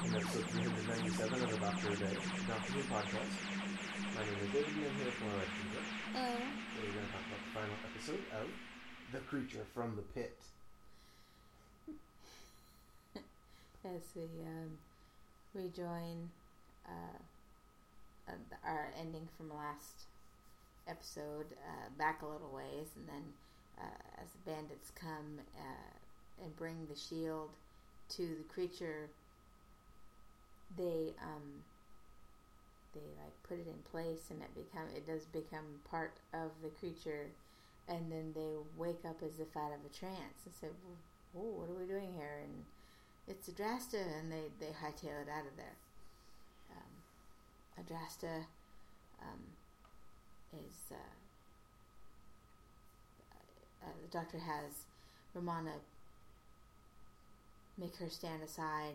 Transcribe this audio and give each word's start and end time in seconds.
To 0.00 0.06
episode 0.16 0.48
397 0.48 1.42
of 1.42 1.50
the 1.50 1.56
Doctor 1.58 1.94
Day 1.94 2.16
Doctor 2.48 2.72
podcast. 2.88 3.36
My 4.16 4.24
name 4.24 4.40
is 4.40 4.48
David 4.48 4.72
and 4.72 4.86
I'm 4.88 4.96
here 4.96 5.04
with 5.04 5.20
my 5.20 5.28
wife, 5.36 5.52
Eva. 5.60 5.82
Hello. 6.16 6.40
And 6.40 6.80
we're 6.80 6.94
going 6.96 7.04
to 7.04 7.12
talk 7.12 7.20
about 7.28 7.42
the 7.44 7.52
final 7.52 7.76
episode 7.84 8.24
of 8.40 8.48
The 9.12 9.18
Creature 9.28 9.66
from 9.74 9.96
the 9.96 10.02
Pit. 10.16 10.40
As 13.84 14.00
we 14.16 14.24
um, 14.48 14.78
rejoin 15.52 16.30
uh, 16.86 17.20
uh, 18.26 18.32
our 18.64 18.88
ending 18.98 19.28
from 19.36 19.54
last 19.54 20.08
episode 20.88 21.46
uh, 21.68 21.90
back 21.98 22.22
a 22.22 22.26
little 22.26 22.50
ways, 22.54 22.88
and 22.96 23.06
then 23.06 23.24
uh, 23.78 24.22
as 24.22 24.28
the 24.32 24.50
bandits 24.50 24.90
come 24.94 25.40
uh, 25.58 26.42
and 26.42 26.56
bring 26.56 26.86
the 26.88 26.98
shield 26.98 27.50
to 28.08 28.22
the 28.22 28.48
creature, 28.52 29.10
they 30.76 31.14
um, 31.22 31.64
they 32.94 33.06
like 33.22 33.34
put 33.42 33.58
it 33.58 33.66
in 33.66 33.82
place, 33.90 34.30
and 34.30 34.40
it 34.42 34.54
become 34.54 34.88
it 34.94 35.06
does 35.06 35.24
become 35.26 35.80
part 35.90 36.18
of 36.32 36.50
the 36.62 36.68
creature, 36.68 37.26
and 37.88 38.10
then 38.10 38.32
they 38.34 38.54
wake 38.76 39.04
up 39.06 39.22
as 39.22 39.40
if 39.40 39.56
out 39.56 39.72
of 39.72 39.84
a 39.84 39.92
trance 39.94 40.44
and 40.44 40.54
say, 40.54 40.68
"Oh, 41.36 41.40
what 41.40 41.70
are 41.70 41.78
we 41.78 41.86
doing 41.86 42.12
here?" 42.16 42.40
and 42.42 42.64
it's 43.28 43.48
Adrasta, 43.48 44.02
and 44.18 44.32
they, 44.32 44.50
they 44.58 44.72
hightail 44.72 45.22
it 45.22 45.28
out 45.30 45.46
of 45.46 45.56
there. 45.56 45.76
Um, 46.72 47.84
Adrasta 47.84 48.44
um, 49.22 49.40
is. 50.52 50.74
Uh, 50.90 50.96
uh, 53.82 53.92
the 54.02 54.18
doctor 54.18 54.38
has 54.38 54.84
Romana 55.32 55.72
make 57.78 57.96
her 57.96 58.10
stand 58.10 58.42
aside 58.42 58.94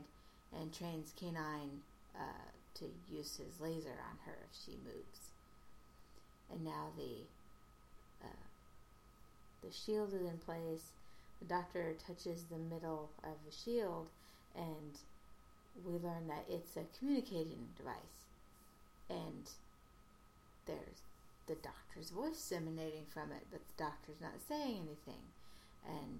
and 0.60 0.74
trains 0.74 1.14
K9 1.20 1.36
uh, 2.16 2.50
to 2.76 2.86
use 3.12 3.38
his 3.38 3.60
laser 3.60 3.98
on 4.10 4.18
her 4.26 4.38
if 4.50 4.58
she 4.66 4.78
moves. 4.84 5.32
And 6.52 6.64
now 6.64 6.92
the 6.98 7.26
uh, 8.24 8.46
the 9.64 9.72
shield 9.72 10.14
is 10.14 10.22
in 10.22 10.38
place. 10.38 10.92
The 11.42 11.48
doctor 11.48 11.96
touches 12.06 12.44
the 12.44 12.58
middle 12.58 13.10
of 13.24 13.36
the 13.46 13.52
shield, 13.52 14.08
and 14.56 15.00
we 15.86 15.94
learn 15.94 16.28
that 16.28 16.46
it's 16.50 16.78
a 16.78 16.86
communicating 16.98 17.68
device. 17.78 18.30
And 19.10 19.50
there's 20.66 21.02
the 21.48 21.56
doctor's 21.56 22.10
voice 22.10 22.52
emanating 22.56 23.06
from 23.10 23.32
it, 23.32 23.46
but 23.52 23.62
the 23.68 23.84
doctor's 23.84 24.22
not 24.22 24.42
saying 24.48 24.78
anything. 24.78 25.24
And 25.88 26.20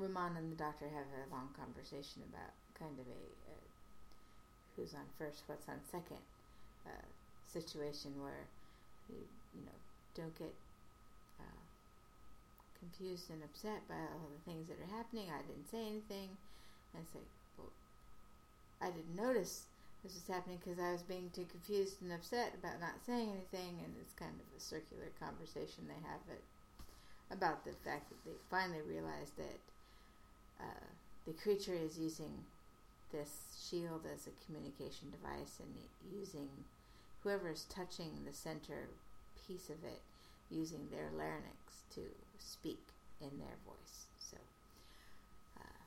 Ramon 0.00 0.36
and 0.36 0.50
the 0.50 0.56
doctor 0.56 0.88
have 0.88 1.08
a 1.12 1.28
long 1.28 1.52
conversation 1.52 2.24
about 2.32 2.56
kind 2.72 2.96
of 2.98 3.06
a, 3.06 3.22
a 3.52 3.56
who's 4.74 4.94
on 4.94 5.04
first, 5.18 5.44
what's 5.46 5.68
on 5.68 5.76
second 5.92 6.24
uh, 6.86 7.06
situation 7.44 8.16
where 8.16 8.48
you, 9.08 9.20
you 9.52 9.62
know 9.66 9.78
don't 10.16 10.34
get 10.38 10.54
uh, 11.38 11.62
confused 12.80 13.30
and 13.30 13.44
upset 13.44 13.86
by 13.88 14.00
all 14.16 14.30
the 14.32 14.44
things 14.48 14.66
that 14.68 14.80
are 14.80 14.96
happening. 14.96 15.28
I 15.28 15.44
didn't 15.46 15.70
say 15.70 15.84
anything. 15.86 16.34
And 16.92 17.02
I 17.02 17.04
say, 17.12 17.22
well, 17.58 17.70
I 18.80 18.90
didn't 18.90 19.14
notice 19.14 19.68
this 20.02 20.16
was 20.16 20.26
happening 20.32 20.58
because 20.58 20.80
I 20.80 20.92
was 20.96 21.04
being 21.04 21.28
too 21.30 21.44
confused 21.52 22.00
and 22.00 22.12
upset 22.12 22.56
about 22.56 22.80
not 22.80 23.04
saying 23.04 23.28
anything, 23.36 23.84
and 23.84 23.92
it's 24.00 24.16
kind 24.16 24.32
of 24.32 24.48
a 24.56 24.60
circular 24.60 25.12
conversation 25.20 25.84
they 25.84 26.00
have 26.08 26.24
it, 26.32 26.42
about 27.28 27.64
the 27.68 27.76
fact 27.84 28.08
that 28.08 28.24
they 28.24 28.36
finally 28.48 28.80
realize 28.88 29.30
that 29.36 29.60
uh, 30.60 30.84
the 31.26 31.32
creature 31.32 31.74
is 31.74 31.98
using 31.98 32.44
this 33.12 33.68
shield 33.68 34.02
as 34.12 34.26
a 34.26 34.44
communication 34.46 35.10
device 35.10 35.58
and 35.58 35.74
using 36.12 36.48
whoever 37.22 37.50
is 37.50 37.64
touching 37.64 38.10
the 38.24 38.32
center 38.32 38.88
piece 39.46 39.68
of 39.68 39.82
it 39.84 40.00
using 40.50 40.88
their 40.90 41.10
larynx 41.16 41.84
to 41.94 42.00
speak 42.38 42.80
in 43.20 43.30
their 43.38 43.56
voice. 43.66 44.06
So, 44.18 44.36
uh, 45.58 45.82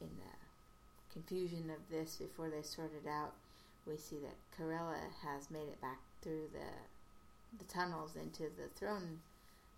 in 0.00 0.10
the 0.18 1.12
confusion 1.12 1.70
of 1.70 1.90
this 1.90 2.16
before 2.16 2.48
they 2.48 2.62
sort 2.62 2.92
it 3.04 3.08
out, 3.08 3.32
we 3.86 3.96
see 3.96 4.16
that 4.16 4.36
Karela 4.56 4.96
has 5.22 5.50
made 5.50 5.68
it 5.68 5.80
back 5.80 5.98
through 6.22 6.48
the 6.52 6.70
the 7.58 7.64
tunnels 7.72 8.16
into 8.16 8.42
the 8.42 8.68
throne, 8.74 9.20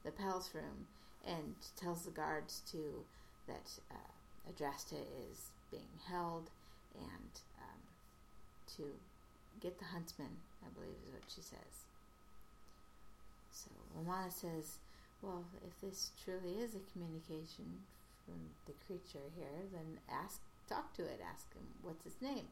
the 0.02 0.10
palace 0.10 0.50
room, 0.54 0.86
and 1.26 1.54
tells 1.76 2.04
the 2.04 2.10
guards 2.10 2.62
to 2.70 3.04
that 3.46 3.78
uh, 3.90 4.50
Adrasta 4.50 5.00
is 5.30 5.50
being 5.70 5.98
held 6.08 6.50
and 6.94 7.32
um, 7.60 7.80
to 8.76 8.82
get 9.60 9.78
the 9.78 9.86
huntsman. 9.86 10.42
I 10.64 10.68
believe 10.74 10.96
is 11.06 11.12
what 11.12 11.22
she 11.28 11.42
says. 11.42 11.86
So 13.52 13.70
Romana 13.94 14.30
says, 14.30 14.78
"Well, 15.22 15.44
if 15.66 15.80
this 15.80 16.10
truly 16.22 16.58
is 16.58 16.74
a 16.74 16.92
communication 16.92 17.86
from 18.24 18.50
the 18.66 18.74
creature 18.86 19.30
here, 19.36 19.62
then 19.72 19.98
ask 20.10 20.40
talk 20.68 20.92
to 20.94 21.02
it, 21.02 21.22
ask 21.22 21.46
him 21.54 21.66
what's 21.82 22.04
his 22.04 22.18
name. 22.20 22.50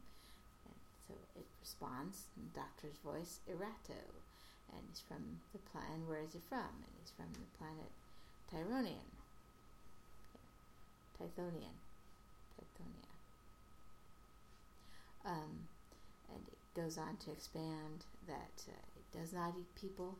And 0.67 0.79
so 1.07 1.15
it 1.35 1.47
responds 1.61 2.31
in 2.39 2.47
the 2.51 2.61
doctor's 2.63 2.99
voice, 3.03 3.43
Erato. 3.51 3.99
And 4.71 4.83
he's 4.89 5.03
from 5.03 5.43
the 5.53 5.63
planet, 5.71 6.07
where 6.07 6.23
is 6.23 6.33
he 6.33 6.43
from? 6.49 6.71
And 6.83 6.93
he's 6.99 7.15
from 7.15 7.31
the 7.35 7.51
planet 7.59 7.91
Tyronian. 8.51 9.14
Tythonian. 11.19 11.77
Tythonia. 12.57 13.11
Um, 15.25 15.69
and 16.33 16.43
it 16.49 16.81
goes 16.81 16.99
on 16.99 17.17
to 17.25 17.31
expand 17.31 18.05
that 18.27 18.63
uh, 18.69 18.87
it 18.97 19.19
does 19.19 19.33
not 19.33 19.55
eat 19.59 19.75
people, 19.81 20.17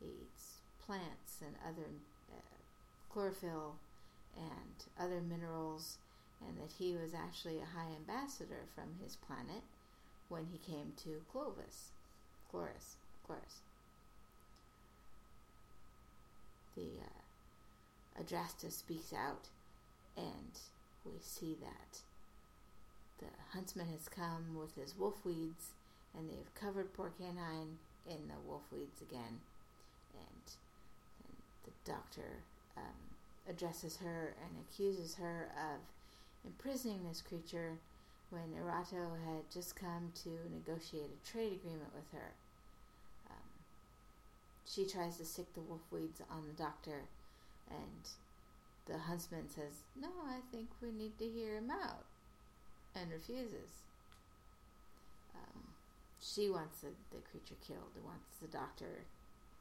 it 0.00 0.08
eats 0.22 0.54
plants 0.84 1.42
and 1.44 1.54
other 1.66 1.88
uh, 2.32 2.56
chlorophyll 3.12 3.74
and 4.36 4.84
other 4.98 5.20
minerals 5.20 5.98
and 6.46 6.56
that 6.58 6.72
he 6.78 6.94
was 6.94 7.14
actually 7.14 7.58
a 7.58 7.76
high 7.76 7.90
ambassador 7.96 8.66
from 8.74 8.94
his 9.02 9.16
planet 9.16 9.62
when 10.28 10.46
he 10.52 10.58
came 10.58 10.92
to 10.96 11.22
Clovis, 11.32 11.90
Chloris, 12.50 12.96
Chloris. 13.26 13.60
The 16.76 17.00
uh, 18.22 18.70
speaks 18.70 19.12
out, 19.12 19.48
and 20.18 20.58
we 21.04 21.12
see 21.20 21.56
that 21.60 22.00
the 23.18 23.30
huntsman 23.52 23.86
has 23.88 24.08
come 24.08 24.56
with 24.58 24.74
his 24.74 24.96
wolf 24.98 25.24
weeds, 25.24 25.72
and 26.16 26.28
they've 26.28 26.54
covered 26.54 26.92
poor 26.92 27.12
K9 27.20 27.78
in 28.06 28.28
the 28.28 28.40
wolf 28.46 28.62
weeds 28.72 29.00
again, 29.02 29.40
and, 30.14 30.44
and 31.24 31.36
the 31.64 31.90
doctor 31.90 32.42
um, 32.76 32.82
addresses 33.48 33.96
her 33.98 34.34
and 34.42 34.64
accuses 34.68 35.14
her 35.16 35.48
of 35.56 35.80
imprisoning 36.44 37.00
this 37.08 37.22
creature 37.22 37.72
when 38.30 38.54
Erato 38.60 39.16
had 39.24 39.50
just 39.52 39.74
come 39.74 40.12
to 40.22 40.30
negotiate 40.52 41.10
a 41.10 41.30
trade 41.30 41.52
agreement 41.52 41.94
with 41.94 42.10
her. 42.12 42.32
Um, 43.30 43.48
she 44.66 44.84
tries 44.84 45.16
to 45.16 45.24
stick 45.24 45.52
the 45.54 45.60
wolf 45.60 45.80
weeds 45.90 46.20
on 46.30 46.44
the 46.46 46.62
doctor, 46.62 47.02
and 47.70 48.08
the 48.88 48.98
huntsman 48.98 49.48
says, 49.48 49.84
No, 50.00 50.08
I 50.26 50.40
think 50.50 50.68
we 50.82 50.90
need 50.90 51.18
to 51.18 51.26
hear 51.26 51.56
him 51.56 51.70
out, 51.70 52.06
and 52.94 53.10
refuses. 53.10 53.84
Um, 55.34 55.62
she 56.20 56.48
wants 56.48 56.80
the, 56.80 56.88
the 57.10 57.22
creature 57.30 57.60
killed, 57.66 57.92
wants 58.04 58.36
the 58.40 58.48
doctor 58.48 59.04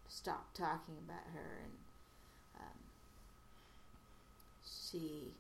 to 0.06 0.12
stop 0.16 0.54
talking 0.54 0.96
about 1.06 1.28
her, 1.34 1.60
and 1.64 1.74
um, 2.60 2.80
she 4.64 5.34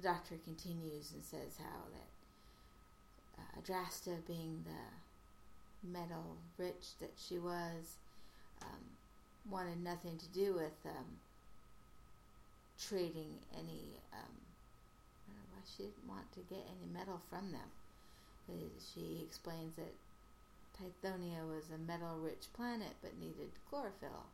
the 0.00 0.08
doctor 0.08 0.36
continues 0.44 1.12
and 1.12 1.22
says 1.22 1.58
how 1.58 1.84
that 1.92 2.08
uh, 3.38 3.60
Adrasta, 3.60 4.26
being 4.26 4.64
the 4.64 5.88
metal 5.88 6.36
rich 6.58 6.98
that 7.00 7.12
she 7.16 7.38
was, 7.38 7.96
um, 8.62 8.80
wanted 9.48 9.82
nothing 9.82 10.16
to 10.18 10.28
do 10.28 10.54
with 10.54 10.72
um, 10.86 11.04
trading 12.80 13.38
any. 13.52 14.00
Um, 14.12 14.34
I 15.28 15.32
don't 15.32 15.36
know 15.36 15.50
why 15.52 15.62
she 15.68 15.84
didn't 15.84 16.08
want 16.08 16.32
to 16.32 16.40
get 16.48 16.64
any 16.64 16.88
metal 16.92 17.20
from 17.28 17.52
them. 17.52 17.70
Uh, 18.48 18.68
she 18.80 19.22
explains 19.22 19.76
that 19.76 19.94
Tythonia 20.80 21.44
was 21.44 21.68
a 21.70 21.78
metal 21.78 22.16
rich 22.18 22.48
planet 22.54 22.96
but 23.02 23.18
needed 23.20 23.50
chlorophyll. 23.68 24.26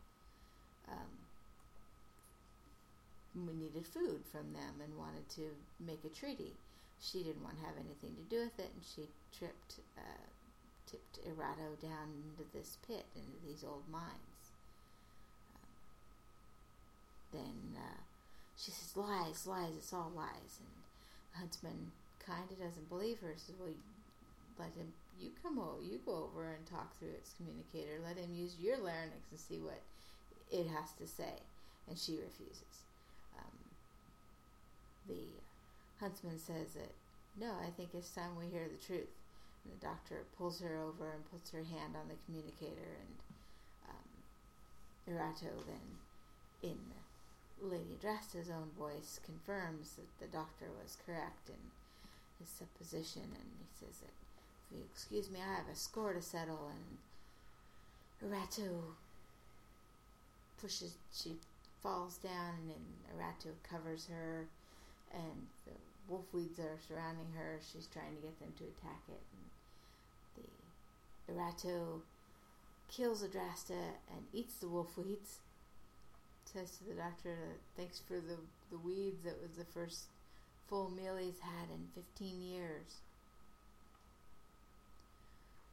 Um, 0.89 1.27
we 3.45 3.53
needed 3.53 3.87
food 3.87 4.23
from 4.31 4.53
them 4.55 4.81
and 4.83 4.97
wanted 4.97 5.29
to 5.37 5.51
make 5.81 6.05
a 6.05 6.09
treaty. 6.09 6.55
She 7.01 7.23
didn't 7.23 7.43
want 7.45 7.59
to 7.59 7.67
have 7.67 7.77
anything 7.77 8.17
to 8.17 8.23
do 8.31 8.45
with 8.45 8.59
it, 8.59 8.71
and 8.73 8.83
she 8.83 9.09
tripped, 9.37 9.81
uh, 9.99 10.25
tipped 10.87 11.19
Erato 11.27 11.77
down 11.83 12.09
into 12.25 12.49
this 12.55 12.79
pit, 12.87 13.05
into 13.15 13.37
these 13.45 13.65
old 13.65 13.85
mines. 13.91 14.43
Um, 15.53 15.69
then 17.33 17.77
uh, 17.77 18.06
she 18.57 18.71
says, 18.71 18.97
"Lies, 18.97 19.47
lies, 19.47 19.77
it's 19.77 19.93
all 19.93 20.13
lies." 20.15 20.61
And 20.61 20.73
the 21.33 21.39
huntsman 21.39 21.93
kind 22.25 22.51
of 22.51 22.59
doesn't 22.59 22.89
believe 22.89 23.21
her. 23.21 23.35
Says, 23.37 23.55
"Well, 23.59 23.75
let 24.59 24.75
him. 24.75 24.93
You 25.21 25.31
come 25.43 25.59
over. 25.59 25.83
You 25.83 26.01
go 26.05 26.29
over 26.29 26.53
and 26.53 26.67
talk 26.67 26.97
through 26.99 27.17
its 27.17 27.35
communicator. 27.37 28.01
Let 28.05 28.17
him 28.17 28.35
use 28.35 28.57
your 28.61 28.79
larynx 28.79 29.31
and 29.31 29.41
see 29.41 29.61
what 29.61 29.83
it 30.51 30.67
has 30.69 30.93
to 30.99 31.07
say." 31.07 31.43
And 31.89 31.99
she 31.99 32.17
refuses. 32.17 32.85
Um, 33.39 33.57
the 35.09 35.41
huntsman 36.01 36.39
says 36.39 36.75
that 36.75 36.93
no, 37.39 37.53
I 37.61 37.71
think 37.77 37.91
it's 37.93 38.11
time 38.11 38.37
we 38.39 38.47
hear 38.47 38.65
the 38.65 38.81
truth. 38.81 39.13
And 39.65 39.77
the 39.77 39.85
doctor 39.85 40.25
pulls 40.39 40.61
her 40.61 40.77
over 40.77 41.13
and 41.13 41.31
puts 41.31 41.51
her 41.51 41.65
hand 41.65 41.95
on 41.97 42.09
the 42.09 42.17
communicator, 42.25 42.97
and 42.97 43.15
um, 43.91 44.09
Erato 45.09 45.53
then, 45.67 45.87
in 46.63 46.79
Lady 47.63 47.97
Adrasta's 48.01 48.51
own 48.51 48.71
voice, 48.79 49.19
confirms 49.25 49.95
that 49.95 50.19
the 50.21 50.27
doctor 50.27 50.67
was 50.83 50.97
correct 51.07 51.49
in 51.49 51.71
his 52.39 52.49
supposition, 52.49 53.23
and 53.23 53.51
he 53.59 53.67
says 53.79 53.99
that, 54.01 54.13
if 54.71 54.77
you 54.77 54.85
excuse 54.93 55.31
me, 55.31 55.41
I 55.41 55.57
have 55.57 55.69
a 55.73 55.77
score 55.77 56.13
to 56.13 56.23
settle, 56.23 56.71
and 56.71 58.31
Erato 58.31 58.95
pushes, 60.61 60.95
she 61.15 61.37
falls 61.83 62.17
down, 62.19 62.55
and 62.61 62.71
then 62.71 62.85
Erato 63.17 63.55
covers 63.69 64.07
her, 64.11 64.47
and 65.13 65.47
the 65.65 65.73
wolf 66.09 66.25
weeds 66.33 66.59
are 66.59 66.79
surrounding 66.87 67.33
her. 67.37 67.59
She's 67.73 67.87
trying 67.87 68.17
to 68.17 68.23
get 68.23 68.39
them 68.39 68.53
to 68.59 68.65
attack 68.65 69.03
it. 69.09 69.23
And 70.37 70.47
the 71.27 71.33
Erato 71.33 72.01
kills 72.91 73.23
Adrasta 73.23 73.97
and 74.11 74.27
eats 74.33 74.57
the 74.57 74.69
wolf 74.69 74.97
weeds. 74.97 75.39
Says 76.53 76.79
to 76.79 76.85
the 76.85 76.95
doctor, 76.95 77.37
"Thanks 77.77 77.99
for 77.99 78.15
the 78.15 78.39
the 78.71 78.79
weeds. 78.79 79.25
That 79.25 79.41
was 79.43 79.57
the 79.59 79.65
first 79.65 80.07
full 80.69 80.91
meal 80.91 81.17
he's 81.17 81.41
had 81.41 81.71
in 81.71 81.89
15 81.95 82.41
years." 82.41 83.01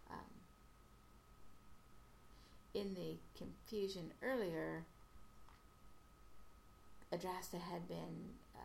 Um, 0.10 0.18
in 2.74 2.96
the 2.96 3.18
confusion 3.38 4.12
earlier, 4.22 4.84
Adrasta 7.14 7.62
had 7.62 7.88
been 7.88 8.34
uh, 8.56 8.60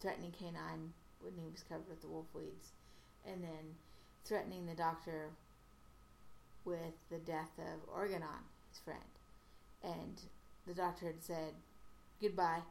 threatening 0.00 0.32
K9 0.32 0.90
when 1.20 1.34
he 1.42 1.50
was 1.50 1.64
covered 1.68 1.88
with 1.88 2.02
the 2.02 2.08
wolf 2.08 2.26
weeds, 2.34 2.72
and 3.26 3.42
then 3.42 3.76
threatening 4.24 4.66
the 4.66 4.74
doctor 4.74 5.30
with 6.64 6.94
the 7.10 7.18
death 7.18 7.58
of 7.58 7.88
Organon, 7.92 8.44
his 8.70 8.78
friend. 8.80 9.00
And 9.82 10.20
the 10.66 10.74
doctor 10.74 11.06
had 11.06 11.22
said 11.22 11.54
goodbye 12.20 12.62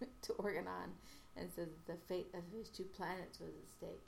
to 0.22 0.32
Organon 0.34 0.94
and 1.36 1.50
said 1.52 1.68
that 1.86 1.86
the 1.86 2.06
fate 2.06 2.30
of 2.34 2.42
his 2.56 2.68
two 2.68 2.84
planets 2.96 3.40
was 3.40 3.50
at 3.50 3.70
stake. 3.70 4.06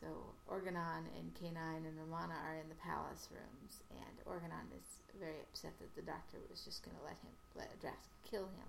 So 0.00 0.08
Organon 0.46 1.08
and 1.16 1.32
K9 1.32 1.56
and 1.56 1.96
Romana 1.96 2.36
are 2.44 2.60
in 2.60 2.68
the 2.68 2.76
palace 2.84 3.28
rooms, 3.32 3.80
and 3.88 4.14
Organon 4.26 4.68
is 4.76 5.00
very 5.16 5.40
upset 5.40 5.72
that 5.80 5.96
the 5.96 6.04
doctor 6.04 6.36
was 6.50 6.60
just 6.60 6.84
going 6.84 6.96
to 6.96 7.04
let 7.04 7.16
him, 7.24 7.32
let 7.56 7.72
Adrasta 7.80 8.12
kill 8.28 8.52
him. 8.52 8.68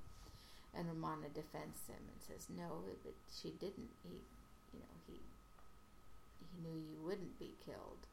And 0.71 0.87
Romana 0.87 1.27
defends 1.33 1.83
him 1.87 1.99
and 1.99 2.19
says, 2.23 2.47
"No, 2.53 2.85
but 3.03 3.15
she 3.27 3.51
didn't. 3.59 3.91
He, 4.03 4.23
you 4.71 4.79
know, 4.79 4.95
he 5.07 5.19
he 5.19 6.55
knew 6.63 6.77
you 6.77 7.01
wouldn't 7.03 7.39
be 7.39 7.55
killed." 7.65 8.07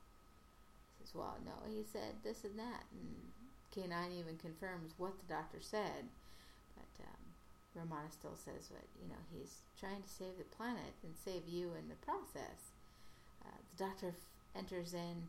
He 0.99 1.05
says, 1.05 1.15
"Well, 1.15 1.39
no." 1.45 1.55
He 1.69 1.85
said 1.85 2.25
this 2.25 2.43
and 2.43 2.59
that, 2.59 2.89
and 2.91 3.31
K9 3.75 4.19
even 4.19 4.37
confirms 4.39 4.95
what 4.99 5.19
the 5.19 5.35
doctor 5.35 5.59
said, 5.61 6.07
but 6.77 7.05
um, 7.05 7.23
Romana 7.75 8.11
still 8.11 8.37
says, 8.37 8.71
"What 8.71 8.85
you 9.01 9.09
know, 9.09 9.23
he's 9.33 9.63
trying 9.79 10.03
to 10.03 10.09
save 10.09 10.39
the 10.39 10.57
planet 10.57 10.95
and 11.03 11.15
save 11.17 11.49
you 11.49 11.73
in 11.79 11.89
the 11.89 11.99
process." 12.07 12.73
Uh, 13.45 13.59
the 13.77 13.85
doctor 13.85 14.09
f- 14.09 14.59
enters 14.59 14.95
in 14.95 15.29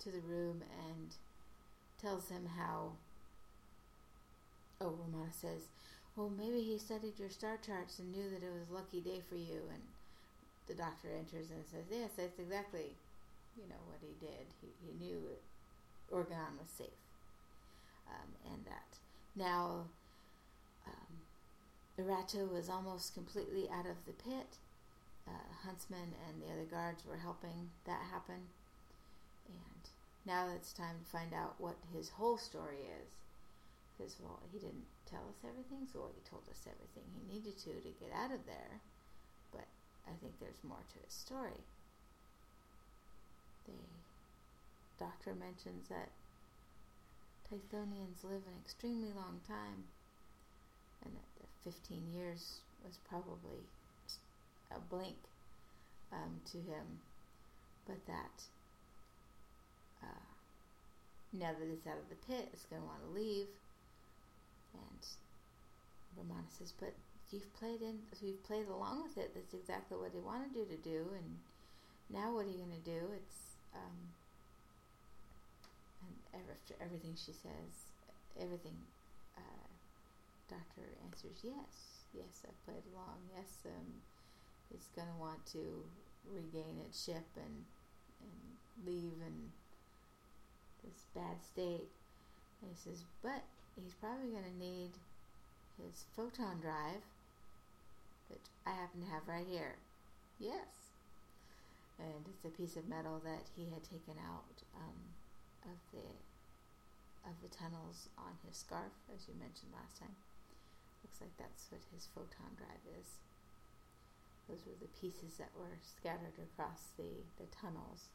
to 0.00 0.10
the 0.10 0.20
room 0.20 0.62
and 0.88 1.14
tells 2.00 2.28
him 2.28 2.46
how. 2.56 2.92
Oh, 4.80 4.98
Romana 4.98 5.32
says, 5.32 5.68
well, 6.16 6.30
maybe 6.30 6.60
he 6.62 6.78
studied 6.78 7.18
your 7.18 7.30
star 7.30 7.58
charts 7.58 7.98
and 7.98 8.12
knew 8.12 8.30
that 8.30 8.42
it 8.42 8.52
was 8.52 8.70
a 8.70 8.74
lucky 8.74 9.00
day 9.00 9.20
for 9.28 9.34
you. 9.34 9.66
And 9.70 9.82
the 10.68 10.74
doctor 10.74 11.08
enters 11.10 11.50
and 11.50 11.64
says, 11.66 11.86
yes, 11.90 12.10
that's 12.16 12.38
exactly, 12.38 12.94
you 13.56 13.66
know, 13.68 13.82
what 13.86 13.98
he 14.00 14.14
did. 14.24 14.46
He, 14.60 14.68
he 14.86 15.04
knew 15.04 15.20
Organon 16.10 16.58
was 16.58 16.70
safe. 16.70 17.03
Um, 18.08 18.52
and 18.52 18.64
that 18.66 18.98
now 19.36 19.86
um, 20.86 21.12
Erato 21.98 22.50
was 22.50 22.68
almost 22.68 23.14
completely 23.14 23.68
out 23.70 23.86
of 23.86 23.96
the 24.06 24.12
pit. 24.12 24.58
Uh, 25.26 25.64
Huntsman 25.64 26.12
and 26.28 26.42
the 26.42 26.52
other 26.52 26.68
guards 26.68 27.04
were 27.06 27.16
helping 27.16 27.70
that 27.86 28.00
happen. 28.12 28.52
And 29.48 29.82
now 30.26 30.48
it's 30.54 30.72
time 30.72 31.00
to 31.02 31.10
find 31.10 31.32
out 31.32 31.54
what 31.58 31.76
his 31.94 32.10
whole 32.10 32.36
story 32.36 32.84
is. 33.00 33.08
Because, 33.96 34.16
well, 34.20 34.40
he 34.52 34.58
didn't 34.58 34.84
tell 35.08 35.22
us 35.30 35.40
everything, 35.46 35.86
so 35.86 36.10
he 36.12 36.20
told 36.28 36.42
us 36.50 36.66
everything 36.66 37.06
he 37.14 37.22
needed 37.32 37.56
to 37.62 37.70
to 37.70 38.00
get 38.02 38.10
out 38.12 38.34
of 38.34 38.44
there. 38.44 38.82
But 39.52 39.70
I 40.04 40.12
think 40.20 40.34
there's 40.40 40.60
more 40.66 40.82
to 40.82 40.98
his 41.04 41.14
story. 41.14 41.62
The 43.66 43.78
doctor 44.98 45.32
mentions 45.34 45.88
that 45.88 46.10
Tythonians 47.50 48.24
live 48.24 48.42
an 48.46 48.58
extremely 48.64 49.12
long 49.14 49.40
time, 49.46 49.84
and 51.04 51.14
that 51.14 51.28
the 51.40 51.70
15 51.70 52.02
years 52.12 52.60
was 52.84 52.98
probably 53.08 53.62
a 54.70 54.80
blink 54.90 55.16
um, 56.12 56.40
to 56.52 56.58
him, 56.58 57.00
but 57.86 58.04
that 58.06 58.42
uh, 60.02 60.28
now 61.32 61.52
that 61.58 61.68
it's 61.70 61.86
out 61.86 61.98
of 61.98 62.08
the 62.08 62.20
pit, 62.26 62.48
it's 62.52 62.64
going 62.66 62.82
to 62.82 62.88
want 62.88 63.02
to 63.04 63.20
leave. 63.20 63.48
And 64.74 65.06
Romana 66.16 66.46
says, 66.48 66.72
"But 66.78 66.94
you've 67.34 67.52
played 67.58 67.82
in, 67.82 67.98
you've 68.22 68.42
played 68.44 68.68
along 68.68 69.02
with 69.02 69.18
it. 69.18 69.34
That's 69.34 69.54
exactly 69.54 69.98
what 69.98 70.12
they 70.12 70.20
wanted 70.20 70.54
you 70.54 70.64
to 70.64 70.76
do. 70.76 71.10
And 71.14 71.38
now, 72.10 72.34
what 72.34 72.46
are 72.46 72.50
you 72.50 72.62
going 72.62 72.78
to 72.78 72.90
do? 72.90 73.10
It's 73.16 73.58
um, 73.74 73.98
and 76.32 76.42
after 76.50 76.74
everything 76.82 77.14
she 77.16 77.32
says, 77.32 77.92
everything. 78.40 78.76
Uh, 79.36 79.66
doctor 80.48 80.86
answers, 81.02 81.42
"Yes, 81.42 82.06
yes, 82.12 82.46
I've 82.46 82.64
played 82.64 82.86
along. 82.94 83.18
Yes, 83.34 83.58
um, 83.66 84.02
it's 84.70 84.86
to 85.08 85.18
want 85.18 85.44
to 85.52 85.82
regain 86.30 86.78
its 86.86 87.02
ship 87.04 87.26
and 87.36 87.64
and 88.22 88.38
leave 88.86 89.18
in 89.26 89.50
this 90.84 91.06
bad 91.14 91.42
state." 91.42 91.90
And 92.62 92.70
he 92.70 92.76
says, 92.76 93.04
"But." 93.22 93.42
he's 93.82 93.94
probably 93.94 94.30
to 94.46 94.58
need 94.58 94.90
his 95.82 96.04
photon 96.14 96.60
drive, 96.60 97.02
that 98.30 98.38
I 98.66 98.70
happen 98.70 99.02
to 99.02 99.10
have 99.10 99.26
right 99.26 99.46
here. 99.46 99.76
Yes. 100.38 100.94
And 101.98 102.26
it's 102.28 102.44
a 102.44 102.56
piece 102.56 102.76
of 102.76 102.88
metal 102.88 103.20
that 103.24 103.46
he 103.56 103.70
had 103.70 103.82
taken 103.82 104.14
out 104.18 104.62
um, 104.76 105.13
of 105.64 105.78
the 105.92 106.06
of 107.24 107.40
the 107.40 107.48
tunnels 107.48 108.12
on 108.18 108.36
his 108.44 108.56
scarf, 108.56 108.92
as 109.08 109.24
you 109.26 109.34
mentioned 109.40 109.72
last 109.72 109.96
time. 109.96 110.12
Looks 111.00 111.20
like 111.24 111.36
that's 111.40 111.72
what 111.72 111.80
his 111.88 112.04
photon 112.12 112.52
drive 112.56 112.84
is. 113.00 113.16
Those 114.48 114.60
were 114.68 114.76
the 114.76 114.92
pieces 115.00 115.40
that 115.40 115.56
were 115.56 115.80
scattered 115.80 116.36
across 116.36 116.92
the, 117.00 117.24
the 117.40 117.48
tunnels. 117.48 118.12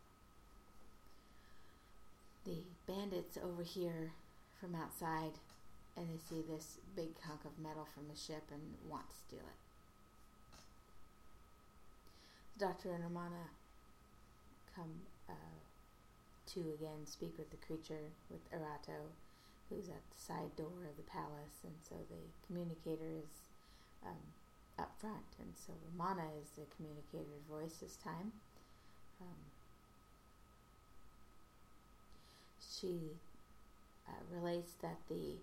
The 2.45 2.69
bandits 2.85 3.37
over 3.37 3.63
here 3.63 4.13
from 4.61 4.75
outside 4.75 5.41
and 5.97 6.07
they 6.07 6.21
see 6.21 6.41
this 6.47 6.77
big 6.95 7.19
hunk 7.25 7.41
of 7.45 7.57
metal 7.61 7.87
from 7.93 8.07
the 8.07 8.15
ship 8.15 8.43
and 8.51 8.61
want 8.87 9.09
to 9.09 9.15
steal 9.17 9.39
it. 9.39 9.59
The 12.57 12.65
doctor 12.65 12.93
and 12.93 13.03
Romana 13.03 13.51
come 14.75 15.01
uh, 15.27 15.33
to 16.53 16.59
again 16.73 17.05
speak 17.05 17.33
with 17.37 17.49
the 17.51 17.57
creature, 17.65 18.11
with 18.29 18.41
Erato, 18.51 19.13
who's 19.69 19.89
at 19.89 20.01
the 20.09 20.21
side 20.21 20.55
door 20.55 20.89
of 20.89 20.97
the 20.97 21.09
palace, 21.09 21.61
and 21.63 21.75
so 21.81 21.95
the 22.09 22.23
communicator 22.47 23.09
is 23.21 23.29
um, 24.05 24.25
up 24.77 24.91
front, 24.99 25.37
and 25.39 25.53
so 25.53 25.73
Romana 25.91 26.25
is 26.41 26.49
the 26.57 26.65
communicator's 26.75 27.45
voice 27.49 27.77
this 27.81 27.97
time. 27.97 28.31
Um, 29.21 29.41
she 32.59 33.19
uh, 34.07 34.23
relates 34.33 34.73
that 34.81 34.97
the 35.09 35.37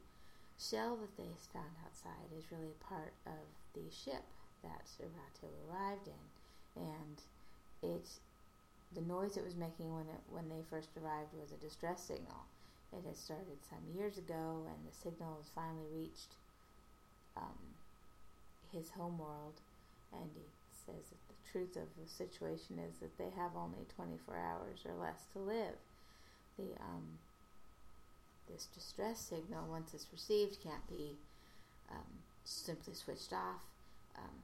shell 0.59 0.97
that 0.97 1.17
they 1.17 1.31
found 1.53 1.77
outside 1.85 2.33
is 2.37 2.51
really 2.51 2.75
part 2.81 3.13
of 3.27 3.45
the 3.75 3.87
ship 3.93 4.25
that 4.63 4.89
Erato 4.99 5.53
arrived 5.69 6.09
in, 6.09 6.83
and 6.83 7.23
it 7.83 8.09
the 8.95 9.03
noise 9.03 9.37
it 9.37 9.45
was 9.45 9.57
making 9.57 9.93
when 9.93 10.07
it 10.07 10.23
when 10.31 10.49
they 10.49 10.63
first 10.71 10.91
arrived 10.97 11.35
was 11.35 11.53
a 11.53 11.65
distress 11.65 12.03
signal. 12.03 12.47
It 12.93 13.05
had 13.05 13.17
started 13.17 13.59
some 13.69 13.83
years 13.97 14.17
ago, 14.17 14.65
and 14.67 14.79
the 14.87 14.95
signal 14.95 15.37
was 15.37 15.51
finally 15.55 15.91
reached 15.93 16.39
um, 17.37 17.59
his 18.73 18.91
home 18.91 19.19
world, 19.19 19.61
and 20.13 20.31
it's 20.37 20.57
says 20.87 21.11
that 21.11 21.29
the 21.29 21.51
truth 21.51 21.77
of 21.77 21.91
the 21.99 22.09
situation 22.09 22.79
is 22.79 22.99
that 22.99 23.19
they 23.19 23.31
have 23.37 23.57
only 23.57 23.85
24 23.97 24.37
hours 24.37 24.87
or 24.87 24.95
less 24.95 25.27
to 25.33 25.39
live. 25.39 25.75
The 26.57 26.71
um, 26.81 27.19
this 28.49 28.67
distress 28.73 29.19
signal, 29.21 29.67
once 29.69 29.93
it's 29.93 30.07
received, 30.13 30.63
can't 30.63 30.87
be 30.89 31.19
um, 31.91 32.23
simply 32.45 32.95
switched 32.95 33.33
off. 33.33 33.61
Um, 34.17 34.39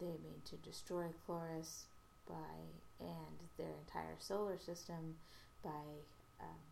they 0.00 0.06
mean 0.06 0.40
to 0.46 0.56
destroy 0.56 1.06
Chloris 1.26 1.84
by 2.26 2.72
and 3.00 3.36
their 3.58 3.74
entire 3.86 4.16
solar 4.18 4.58
system 4.58 5.16
by 5.62 6.04
um, 6.40 6.62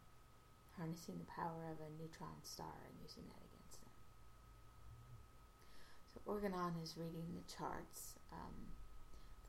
harnessing 0.77 1.19
the 1.19 1.33
power 1.33 1.71
of 1.71 1.79
a 1.81 1.91
neutron 2.01 2.41
star 2.43 2.75
and 2.87 2.97
using 3.03 3.25
that 3.29 3.43
against 3.43 3.81
them. 3.83 3.95
So 6.13 6.17
Organon 6.27 6.75
is 6.83 6.97
reading 6.97 7.27
the 7.35 7.47
charts. 7.51 8.15
Um, 8.33 8.73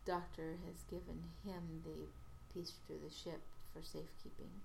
the 0.05 0.12
doctor 0.12 0.58
has 0.67 0.84
given 0.89 1.34
him 1.46 1.82
the 1.84 2.10
piece 2.53 2.74
to 2.88 2.94
the 2.94 3.12
ship 3.12 3.41
for 3.74 3.82
safekeeping. 3.82 4.63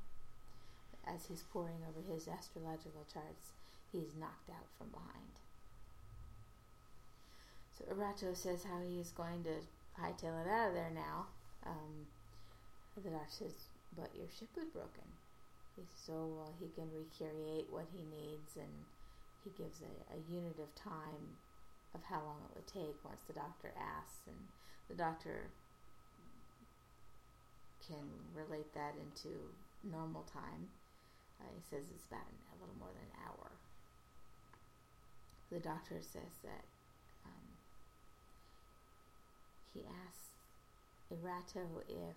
As 1.06 1.26
he's 1.26 1.42
poring 1.52 1.80
over 1.88 2.04
his 2.12 2.28
astrological 2.28 3.06
charts, 3.12 3.56
he's 3.90 4.14
knocked 4.18 4.50
out 4.50 4.68
from 4.76 4.88
behind. 4.88 5.40
So 7.72 7.84
Erato 7.88 8.36
says 8.36 8.64
how 8.64 8.80
he 8.86 9.00
is 9.00 9.10
going 9.10 9.42
to 9.44 9.64
hightail 10.00 10.44
it 10.44 10.48
out 10.48 10.68
of 10.68 10.74
there 10.74 10.92
now. 10.94 11.26
Um, 11.66 12.06
the 13.02 13.10
doctor 13.10 13.48
says, 13.48 13.68
but 13.96 14.10
your 14.16 14.28
ship 14.28 14.48
was 14.56 14.68
broken. 14.68 15.08
He 15.76 15.82
says, 15.82 15.90
so 15.94 16.28
well, 16.36 16.54
he 16.58 16.68
can 16.74 16.88
recreate 16.92 17.68
what 17.70 17.86
he 17.92 18.04
needs, 18.04 18.56
and 18.56 18.72
he 19.44 19.50
gives 19.56 19.80
a, 19.80 19.92
a 20.14 20.20
unit 20.28 20.58
of 20.60 20.74
time 20.74 21.38
of 21.94 22.04
how 22.04 22.22
long 22.22 22.40
it 22.44 22.54
would 22.54 22.66
take 22.66 22.96
once 23.04 23.22
the 23.26 23.34
doctor 23.34 23.72
asks, 23.76 24.26
and 24.26 24.36
the 24.88 24.94
doctor 24.94 25.50
can 27.86 28.06
relate 28.34 28.72
that 28.74 28.94
into 29.00 29.34
normal 29.82 30.22
time. 30.22 30.68
Uh, 31.40 31.48
he 31.56 31.62
says 31.64 31.88
it's 31.90 32.06
about 32.06 32.26
an, 32.28 32.38
a 32.52 32.56
little 32.60 32.76
more 32.78 32.92
than 32.92 33.08
an 33.10 33.18
hour. 33.26 33.50
The 35.50 35.58
doctor 35.58 35.98
says 36.00 36.38
that 36.44 36.64
um, 37.26 37.46
he 39.74 39.82
asks 40.06 40.29
Erato 41.12 41.66
if, 41.88 42.16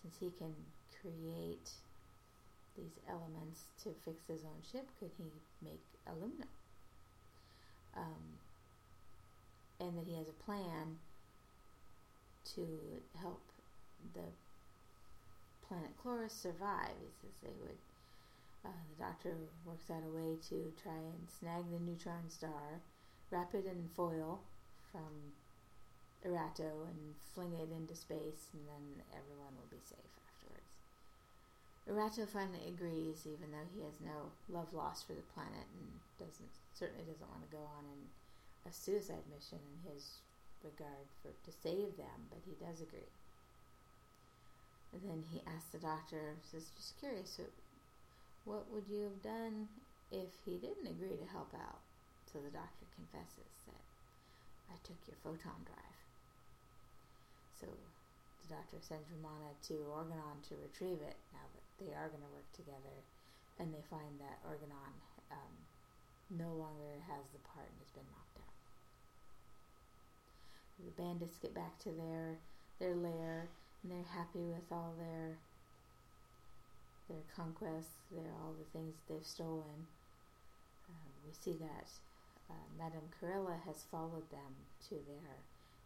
since 0.00 0.16
he 0.20 0.30
can 0.38 0.54
create 1.00 1.70
these 2.76 2.98
elements 3.08 3.64
to 3.82 3.90
fix 4.04 4.26
his 4.28 4.44
own 4.44 4.62
ship, 4.70 4.88
could 4.98 5.10
he 5.18 5.24
make 5.62 5.82
aluminum? 6.06 6.48
Um, 7.96 8.38
and 9.80 9.98
that 9.98 10.06
he 10.06 10.16
has 10.16 10.28
a 10.28 10.44
plan 10.44 10.98
to 12.54 12.66
help 13.20 13.42
the 14.14 14.30
planet 15.66 15.90
Chloris 16.00 16.32
survive. 16.32 16.96
He 17.00 17.08
says 17.20 17.34
they 17.42 17.56
would. 17.60 17.78
Uh, 18.64 18.70
the 18.90 19.04
doctor 19.04 19.36
works 19.64 19.90
out 19.90 20.02
a 20.04 20.14
way 20.14 20.36
to 20.48 20.72
try 20.82 20.96
and 20.96 21.28
snag 21.38 21.70
the 21.70 21.78
neutron 21.78 22.28
star, 22.28 22.80
wrap 23.30 23.54
it 23.54 23.66
in 23.66 23.88
foil 23.94 24.40
from 24.90 25.32
Erato, 26.26 26.86
and 26.90 27.14
fling 27.34 27.54
it 27.54 27.70
into 27.70 27.94
space, 27.94 28.50
and 28.52 28.66
then 28.66 29.04
everyone 29.14 29.54
will 29.54 29.70
be 29.70 29.82
safe 29.82 30.12
afterwards. 30.26 30.74
Erato 31.86 32.26
finally 32.26 32.66
agrees, 32.66 33.22
even 33.26 33.54
though 33.54 33.70
he 33.70 33.86
has 33.86 34.02
no 34.02 34.34
love 34.50 34.74
lost 34.74 35.06
for 35.06 35.14
the 35.14 35.30
planet 35.34 35.66
and 35.78 35.88
doesn't 36.18 36.50
certainly 36.74 37.06
doesn't 37.06 37.30
want 37.30 37.42
to 37.42 37.56
go 37.56 37.62
on 37.78 37.86
an, 37.86 38.02
a 38.66 38.72
suicide 38.72 39.26
mission 39.30 39.58
in 39.58 39.94
his 39.94 40.22
regard 40.62 41.06
for 41.22 41.30
to 41.46 41.52
save 41.54 41.96
them, 41.96 42.30
but 42.30 42.42
he 42.46 42.54
does 42.58 42.82
agree. 42.82 43.10
And 44.92 45.02
then 45.04 45.22
he 45.30 45.42
asks 45.46 45.70
the 45.70 45.78
doctor, 45.78 46.34
says, 46.42 46.70
just 46.76 46.98
curious, 46.98 47.40
what 48.44 48.70
would 48.72 48.88
you 48.88 49.04
have 49.04 49.22
done 49.22 49.68
if 50.10 50.32
he 50.44 50.56
didn't 50.56 50.88
agree 50.88 51.16
to 51.16 51.28
help 51.30 51.52
out? 51.54 51.82
So 52.32 52.38
the 52.40 52.52
doctor 52.52 52.86
confesses 52.96 53.52
that 53.66 53.84
I 54.72 54.76
took 54.84 54.96
your 55.06 55.16
photon 55.22 55.64
drive. 55.64 55.97
So 57.58 57.66
the 57.66 58.54
doctor 58.54 58.78
sends 58.80 59.10
Romana 59.10 59.50
to 59.68 59.74
Organon 59.90 60.38
to 60.48 60.54
retrieve 60.62 61.02
it 61.02 61.18
now 61.34 61.42
that 61.42 61.66
they 61.82 61.90
are 61.92 62.08
going 62.08 62.22
to 62.22 62.34
work 62.34 62.48
together. 62.54 62.96
And 63.58 63.74
they 63.74 63.82
find 63.90 64.14
that 64.22 64.38
Organon 64.46 64.94
um, 65.34 65.54
no 66.30 66.54
longer 66.54 67.02
has 67.10 67.26
the 67.34 67.42
part 67.42 67.66
and 67.66 67.78
has 67.82 67.90
been 67.90 68.06
knocked 68.14 68.38
out. 68.38 68.54
The 70.78 70.94
bandits 70.94 71.42
get 71.42 71.54
back 71.54 71.78
to 71.82 71.90
their 71.90 72.38
their 72.78 72.94
lair 72.94 73.50
and 73.82 73.90
they're 73.90 74.14
happy 74.14 74.46
with 74.46 74.70
all 74.70 74.94
their 74.98 75.34
their 77.08 77.24
conquests, 77.34 77.98
their 78.12 78.30
all 78.38 78.54
the 78.54 78.78
things 78.78 78.94
they've 79.08 79.24
stolen. 79.24 79.88
Uh, 80.88 81.10
we 81.26 81.32
see 81.32 81.56
that 81.58 81.88
uh, 82.50 82.66
Madame 82.78 83.08
Karela 83.16 83.56
has 83.66 83.84
followed 83.90 84.30
them 84.30 84.54
to 84.88 84.94
their 85.08 85.40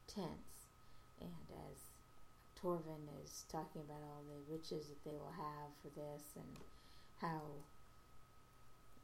tents, 0.07 0.62
and 1.23 1.47
as 1.71 1.79
Torvin 2.59 3.07
is 3.25 3.45
talking 3.51 3.83
about 3.83 4.03
all 4.03 4.23
the 4.27 4.53
riches 4.53 4.87
that 4.87 5.03
they 5.05 5.17
will 5.17 5.35
have 5.37 5.71
for 5.83 5.91
this 5.95 6.23
and 6.37 6.55
how 7.21 7.43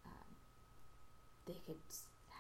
um, 0.06 0.28
they 1.46 1.58
could 1.66 1.80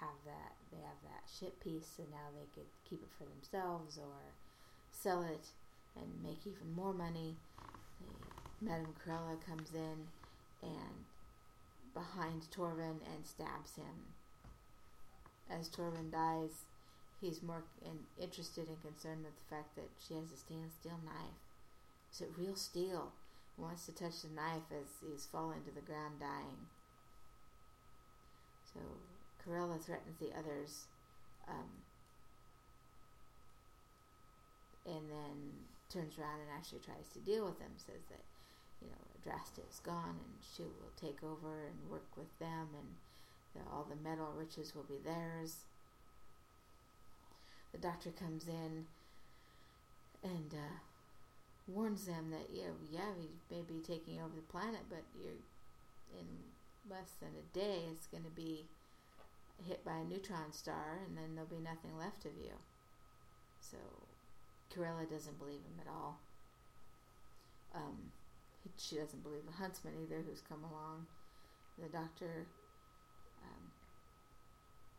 have 0.00 0.18
that, 0.26 0.54
they 0.70 0.78
have 0.78 1.00
that 1.02 1.26
ship 1.26 1.58
piece, 1.62 1.98
and 1.98 2.10
now 2.10 2.30
they 2.34 2.46
could 2.54 2.70
keep 2.88 3.02
it 3.02 3.10
for 3.18 3.24
themselves 3.24 3.98
or 3.98 4.18
sell 4.92 5.22
it 5.22 5.48
and 5.96 6.22
make 6.22 6.46
even 6.46 6.72
more 6.74 6.92
money. 6.92 7.36
Madame 8.60 8.94
Karela 9.04 9.36
comes 9.46 9.70
in 9.74 10.06
and 10.62 11.04
behind 11.94 12.42
Torvin 12.54 12.98
and 13.14 13.24
stabs 13.24 13.76
him. 13.76 14.14
As 15.50 15.68
Torvin 15.68 16.10
dies, 16.10 16.66
he's 17.20 17.42
more 17.42 17.62
in, 17.84 17.98
interested 18.22 18.68
and 18.68 18.80
concerned 18.80 19.24
with 19.24 19.34
the 19.36 19.54
fact 19.54 19.74
that 19.76 19.90
she 19.98 20.14
has 20.14 20.30
a 20.32 20.36
stainless 20.36 20.74
steel 20.80 20.98
knife. 21.04 21.42
Is 22.12 22.20
it 22.22 22.30
real 22.38 22.56
steel? 22.56 23.12
He 23.56 23.62
wants 23.62 23.86
to 23.86 23.92
touch 23.92 24.22
the 24.22 24.34
knife 24.34 24.70
as 24.70 24.88
he's 25.02 25.26
falling 25.26 25.62
to 25.64 25.74
the 25.74 25.84
ground 25.84 26.20
dying. 26.20 26.70
So 28.72 28.80
Karela 29.42 29.82
threatens 29.82 30.18
the 30.20 30.30
others, 30.38 30.86
um, 31.48 31.82
and 34.86 35.10
then 35.10 35.36
turns 35.90 36.18
around 36.18 36.40
and 36.40 36.50
actually 36.54 36.80
tries 36.80 37.08
to 37.14 37.20
deal 37.20 37.46
with 37.46 37.58
them. 37.58 37.72
Says 37.76 38.04
that 38.10 38.24
you 38.80 38.88
know 38.88 39.02
Adrasta 39.18 39.66
is 39.68 39.80
gone 39.80 40.20
and 40.22 40.34
she 40.54 40.62
will 40.62 40.94
take 41.00 41.22
over 41.24 41.66
and 41.66 41.90
work 41.90 42.16
with 42.16 42.30
them, 42.38 42.68
and 42.76 42.88
the, 43.54 43.60
all 43.72 43.86
the 43.88 43.96
metal 43.96 44.32
riches 44.36 44.74
will 44.74 44.86
be 44.86 45.00
theirs. 45.02 45.67
The 47.78 47.86
doctor 47.86 48.10
comes 48.10 48.48
in 48.48 48.86
and 50.24 50.52
uh, 50.52 50.78
warns 51.68 52.06
them 52.06 52.30
that 52.30 52.50
know, 52.50 52.74
yeah, 52.90 53.14
he 53.16 53.28
may 53.54 53.62
be 53.62 53.78
taking 53.78 54.18
over 54.20 54.34
the 54.34 54.42
planet, 54.50 54.80
but 54.90 55.04
you're 55.14 55.38
in 56.18 56.26
less 56.90 57.12
than 57.20 57.30
a 57.38 57.54
day. 57.56 57.82
It's 57.92 58.08
going 58.08 58.24
to 58.24 58.30
be 58.30 58.64
hit 59.64 59.84
by 59.84 59.92
a 59.92 60.04
neutron 60.04 60.52
star, 60.52 60.98
and 61.06 61.16
then 61.16 61.34
there'll 61.34 61.50
be 61.50 61.62
nothing 61.62 61.96
left 61.96 62.24
of 62.24 62.32
you. 62.42 62.50
So 63.60 63.76
Karela 64.74 65.08
doesn't 65.08 65.38
believe 65.38 65.60
him 65.60 65.78
at 65.80 65.90
all. 65.90 66.18
Um, 67.74 68.10
he, 68.64 68.70
she 68.76 68.96
doesn't 68.96 69.22
believe 69.22 69.46
the 69.46 69.52
huntsman 69.52 69.94
either, 70.02 70.22
who's 70.26 70.42
come 70.48 70.64
along. 70.64 71.06
The 71.78 71.88
doctor 71.88 72.46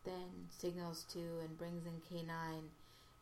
then 0.06 0.50
signals 0.50 1.06
to 1.14 1.20
and 1.44 1.58
brings 1.58 1.86
in 1.86 2.02
K9, 2.08 2.70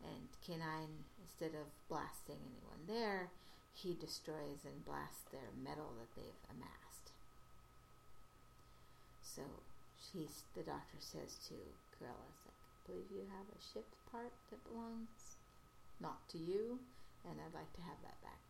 and 0.04 0.28
K9, 0.46 0.88
instead 1.24 1.58
of 1.58 1.68
blasting 1.90 2.38
anyone 2.42 2.86
there, 2.88 3.30
he 3.74 3.94
destroys 3.94 4.66
and 4.66 4.86
blasts 4.86 5.26
their 5.32 5.54
metal 5.64 5.94
that 6.00 6.14
they've 6.16 6.44
amassed. 6.50 7.14
So 9.22 9.44
she's 9.98 10.44
the 10.56 10.64
doctor 10.64 10.98
says 11.00 11.38
to 11.50 11.56
Karela, 11.94 12.30
like, 12.46 12.58
I 12.58 12.80
believe 12.90 13.12
you 13.12 13.26
have 13.30 13.46
a 13.54 13.62
ship 13.62 13.86
part 14.12 14.34
that 14.50 14.64
belongs 14.66 15.38
not 16.00 16.28
to 16.30 16.38
you, 16.38 16.80
and 17.26 17.38
I'd 17.38 17.54
like 17.58 17.74
to 17.74 17.82
have 17.82 18.02
that 18.04 18.22
back. 18.22 18.42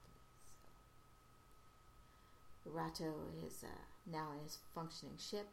So, 2.64 2.72
Rato 2.72 3.12
is 3.46 3.64
uh, 3.64 3.84
now 4.12 4.32
in 4.36 4.44
his 4.44 4.60
functioning 4.76 5.16
ship, 5.18 5.48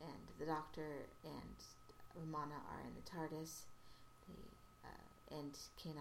and 0.00 0.22
the 0.38 0.46
Doctor 0.46 1.06
and 1.24 1.54
Romana 2.14 2.60
are 2.70 2.82
in 2.84 2.94
the 2.94 3.06
TARDIS, 3.08 3.66
the, 4.28 4.38
uh, 4.84 5.38
and 5.38 5.52
K9. 5.80 6.00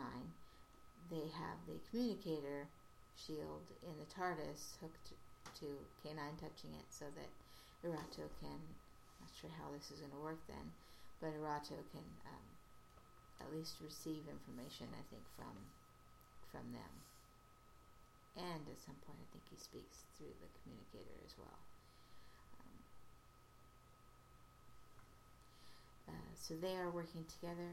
They 1.09 1.27
have 1.35 1.59
the 1.67 1.79
communicator 1.89 2.67
shield 3.15 3.67
in 3.83 3.95
the 3.99 4.07
TARDIS 4.07 4.79
hooked 4.81 5.13
to 5.59 5.67
K9 6.03 6.17
touching 6.39 6.73
it 6.73 6.87
so 6.89 7.05
that 7.15 7.29
Erato 7.85 8.29
can, 8.39 8.61
not 9.19 9.31
sure 9.33 9.49
how 9.57 9.71
this 9.73 9.91
is 9.91 9.99
going 9.99 10.13
to 10.13 10.23
work 10.23 10.41
then, 10.47 10.71
but 11.19 11.33
Erato 11.33 11.77
can 11.91 12.05
um, 12.25 12.47
at 13.41 13.51
least 13.53 13.81
receive 13.81 14.25
information. 14.29 14.87
I 14.93 15.03
think 15.09 15.25
from 15.35 15.53
from 16.51 16.67
them, 16.75 16.93
and 18.35 18.67
at 18.67 18.79
some 18.83 18.99
point, 19.07 19.15
I 19.23 19.27
think 19.31 19.47
he 19.47 19.55
speaks 19.55 20.03
through 20.17 20.35
the 20.43 20.51
communicator 20.59 21.15
as 21.23 21.31
well. 21.39 21.70
Uh, 26.11 26.31
so 26.35 26.53
they 26.55 26.75
are 26.75 26.89
working 26.89 27.23
together. 27.39 27.71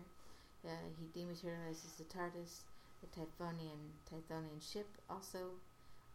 Uh, 0.64 0.87
he 0.99 1.07
dematerializes 1.18 1.97
the 1.99 2.04
TARDIS. 2.04 2.62
The 3.00 3.21
Tythonian 3.21 3.95
Tythonian 4.11 4.61
ship 4.61 4.88
also 5.09 5.54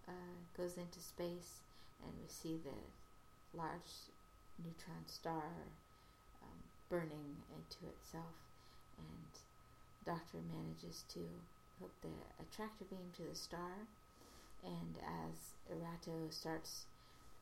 uh, 0.08 0.36
goes 0.58 0.78
into 0.78 1.00
space, 1.00 1.62
and 2.04 2.12
we 2.22 2.28
see 2.28 2.60
the 2.64 2.76
large 3.58 4.12
neutron 4.60 5.08
star 5.08 5.44
um, 6.44 6.60
burning 6.90 7.38
into 7.56 7.88
itself, 7.88 8.36
and 8.98 9.32
Doctor 10.06 10.40
manages 10.52 11.06
to 11.14 11.20
hook 11.80 11.94
the 12.02 12.16
attractor 12.44 12.86
beam 12.90 13.12
to 13.16 13.24
the 13.30 13.36
star, 13.36 13.88
and 14.64 14.96
as 15.00 15.56
Erato 15.72 16.32
starts 16.34 16.86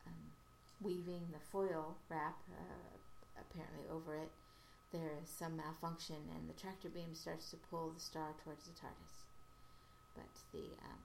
um, 0.06 0.30
weaving 0.80 1.26
the 1.32 1.40
foil 1.50 1.96
wrap 2.08 2.38
uh, 2.50 3.40
apparently 3.40 3.84
over 3.90 4.14
it, 4.14 4.30
there 4.92 5.10
is 5.22 5.28
some 5.28 5.56
malfunction, 5.56 6.16
and 6.36 6.48
the 6.48 6.60
tractor 6.60 6.88
beam 6.88 7.14
starts 7.14 7.50
to 7.50 7.56
pull 7.70 7.90
the 7.90 8.00
star 8.00 8.34
towards 8.44 8.64
the 8.64 8.72
TARDIS. 8.72 9.24
But 10.14 10.32
the 10.52 10.68
um, 10.84 11.02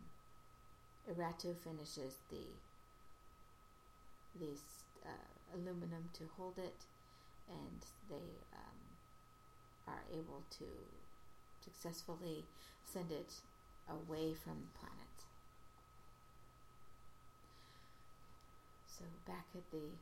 Erato 1.09 1.55
finishes 1.55 2.15
the 2.29 2.43
these 4.39 4.61
uh, 5.05 5.55
aluminum 5.55 6.09
to 6.13 6.23
hold 6.37 6.57
it, 6.57 6.85
and 7.49 7.81
they 8.09 8.29
um, 8.53 8.79
are 9.87 10.03
able 10.11 10.43
to 10.59 10.65
successfully 11.63 12.45
send 12.85 13.11
it 13.11 13.33
away 13.89 14.33
from 14.33 14.57
the 14.61 14.79
planet. 14.79 15.17
So 18.85 19.05
back 19.25 19.45
at 19.55 19.71
the 19.71 19.95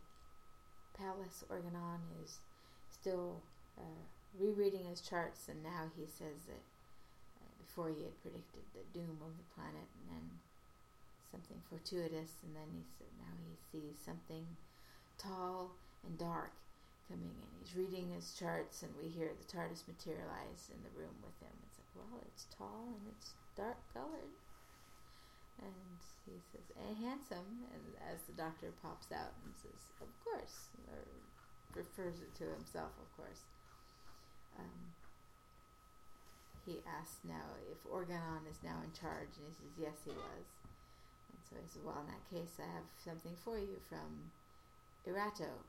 palace, 0.97 1.43
Organon 1.49 2.01
is 2.23 2.39
still 2.89 3.41
uh, 3.77 4.03
rereading 4.37 4.85
his 4.85 5.01
charts, 5.01 5.47
and 5.47 5.63
now 5.63 5.91
he 5.95 6.05
says 6.05 6.47
that 6.47 6.63
uh, 7.39 7.51
before 7.59 7.89
he 7.89 8.03
had 8.03 8.21
predicted 8.21 8.63
the 8.73 8.85
doom 8.91 9.17
of 9.21 9.35
the 9.37 9.49
planet, 9.55 9.87
and 9.99 10.05
then 10.11 10.25
something 11.31 11.59
fortuitous, 11.67 12.39
and 12.43 12.55
then 12.55 12.69
he 12.71 12.83
said 12.97 13.11
now 13.19 13.35
he 13.43 13.55
sees 13.71 13.99
something 13.99 14.45
tall 15.17 15.75
and 16.05 16.17
dark 16.17 16.55
coming 17.07 17.35
in. 17.35 17.49
He's 17.59 17.75
reading 17.75 18.11
his 18.11 18.33
charts, 18.33 18.81
and 18.83 18.91
we 18.97 19.09
hear 19.09 19.29
the 19.29 19.49
TARDIS 19.51 19.87
materialize 19.87 20.71
in 20.73 20.81
the 20.81 20.95
room 20.97 21.15
with 21.21 21.37
him. 21.41 21.53
It's 21.67 21.77
like, 21.77 21.91
well, 21.93 22.23
it's 22.25 22.47
tall 22.55 22.95
and 22.97 23.05
it's 23.13 23.35
dark 23.55 23.77
colored. 23.93 24.33
And 25.61 25.99
he 26.27 26.35
says, 26.51 26.67
and 26.75 26.97
handsome, 26.99 27.63
and 27.71 27.83
as 28.11 28.27
the 28.27 28.35
doctor 28.35 28.75
pops 28.83 29.11
out 29.11 29.31
and 29.45 29.55
says, 29.55 29.87
of 30.03 30.11
course, 30.19 30.67
or 30.91 30.99
refers 31.71 32.19
it 32.19 32.35
to 32.43 32.51
himself, 32.51 32.91
of 32.99 33.07
course. 33.15 33.47
Um, 34.57 34.95
he 36.65 36.81
asks 36.81 37.21
now 37.23 37.53
if 37.69 37.77
Organon 37.85 38.47
is 38.49 38.63
now 38.63 38.81
in 38.81 38.91
charge, 38.91 39.37
and 39.37 39.45
he 39.45 39.53
says, 39.53 39.73
yes, 39.77 39.97
he 40.01 40.11
was. 40.11 40.45
And 41.29 41.39
so 41.45 41.53
he 41.61 41.67
says, 41.69 41.85
well, 41.85 42.01
in 42.01 42.09
that 42.09 42.25
case, 42.25 42.57
I 42.57 42.65
have 42.73 42.89
something 42.97 43.37
for 43.37 43.61
you 43.61 43.77
from 43.85 44.33
Erato. 45.05 45.61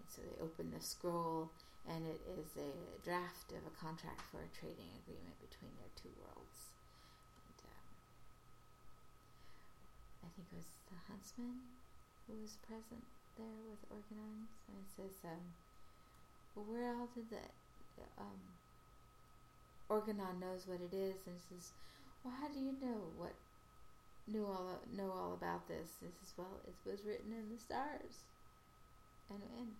And 0.00 0.06
so 0.08 0.24
they 0.24 0.40
open 0.40 0.72
the 0.72 0.80
scroll, 0.80 1.52
and 1.84 2.08
it 2.08 2.24
is 2.40 2.56
a 2.56 2.72
draft 3.04 3.52
of 3.52 3.60
a 3.68 3.76
contract 3.76 4.24
for 4.32 4.40
a 4.40 4.54
trading 4.56 4.88
agreement 5.04 5.36
between 5.44 5.76
their 5.76 5.92
two 5.92 6.12
worlds. 6.24 6.72
And 7.44 7.58
um, 7.68 7.84
I 10.24 10.28
think 10.32 10.48
it 10.48 10.56
was 10.56 10.72
the 10.88 10.96
huntsman 11.04 11.68
who 12.24 12.40
was 12.40 12.56
present 12.64 13.04
there 13.36 13.60
with 13.68 13.84
Organon. 13.92 14.48
And 14.72 14.80
it 14.80 14.88
says, 14.88 15.20
um, 15.28 15.52
well, 16.56 16.64
where 16.64 16.96
all 16.96 17.12
did 17.12 17.28
the 17.28 17.44
um, 18.18 18.40
Organon 19.88 20.40
knows 20.40 20.66
what 20.66 20.80
it 20.80 20.94
is, 20.94 21.26
and 21.26 21.36
says, 21.40 21.72
"Well, 22.22 22.34
how 22.40 22.48
do 22.48 22.58
you 22.58 22.72
know 22.80 23.10
what 23.16 23.34
knew 24.26 24.46
all 24.46 24.80
know 24.92 25.10
all 25.10 25.34
about 25.34 25.66
this?" 25.68 25.96
This 26.00 26.14
is 26.22 26.34
well, 26.36 26.60
it 26.66 26.74
was 26.88 27.04
written 27.04 27.32
in 27.32 27.50
the 27.50 27.58
stars. 27.58 28.24
And 29.30 29.42
end. 29.58 29.74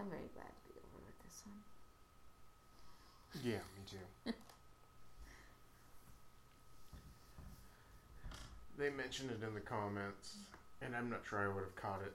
I'm 0.00 0.10
very 0.10 0.28
glad 0.34 0.48
to 0.48 0.62
be 0.66 0.74
over 0.80 1.04
with 1.06 1.18
this 1.22 1.42
one. 1.46 1.62
Yeah, 3.42 3.62
me 3.76 3.82
too. 3.86 3.98
they 8.78 8.90
mentioned 8.90 9.30
it 9.30 9.42
in 9.46 9.54
the 9.54 9.60
comments, 9.60 10.36
and 10.84 10.94
I'm 10.94 11.10
not 11.10 11.22
sure 11.28 11.40
I 11.40 11.52
would 11.52 11.64
have 11.64 11.76
caught 11.76 12.02
it 12.02 12.12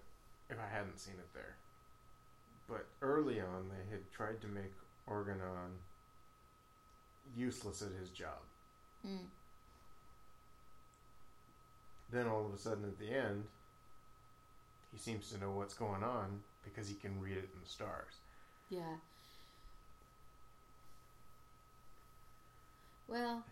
if 0.50 0.58
I 0.58 0.74
hadn't 0.74 1.00
seen 1.00 1.16
it 1.16 1.34
there. 1.34 1.56
But 2.68 2.86
early 3.02 3.40
on, 3.40 3.70
they 3.70 3.92
had 3.92 4.12
tried 4.12 4.42
to 4.42 4.48
make 4.48 4.72
Organon 5.08 5.72
useless 7.36 7.82
at 7.82 8.00
his 8.00 8.10
job. 8.10 8.40
Mm. 9.06 9.26
Then 12.12 12.28
all 12.28 12.46
of 12.46 12.54
a 12.54 12.58
sudden, 12.58 12.86
at 12.86 13.00
the 13.00 13.10
end, 13.10 13.44
he 14.92 14.98
seems 14.98 15.30
to 15.32 15.40
know 15.40 15.52
what's 15.52 15.74
going 15.74 16.04
on 16.04 16.42
because 16.64 16.88
he 16.88 16.96
can 16.96 17.20
read 17.20 17.38
it 17.38 17.50
in 17.54 17.62
the 17.62 17.70
stars. 17.70 18.14
Yeah. 18.70 18.98
Well, 23.08 23.44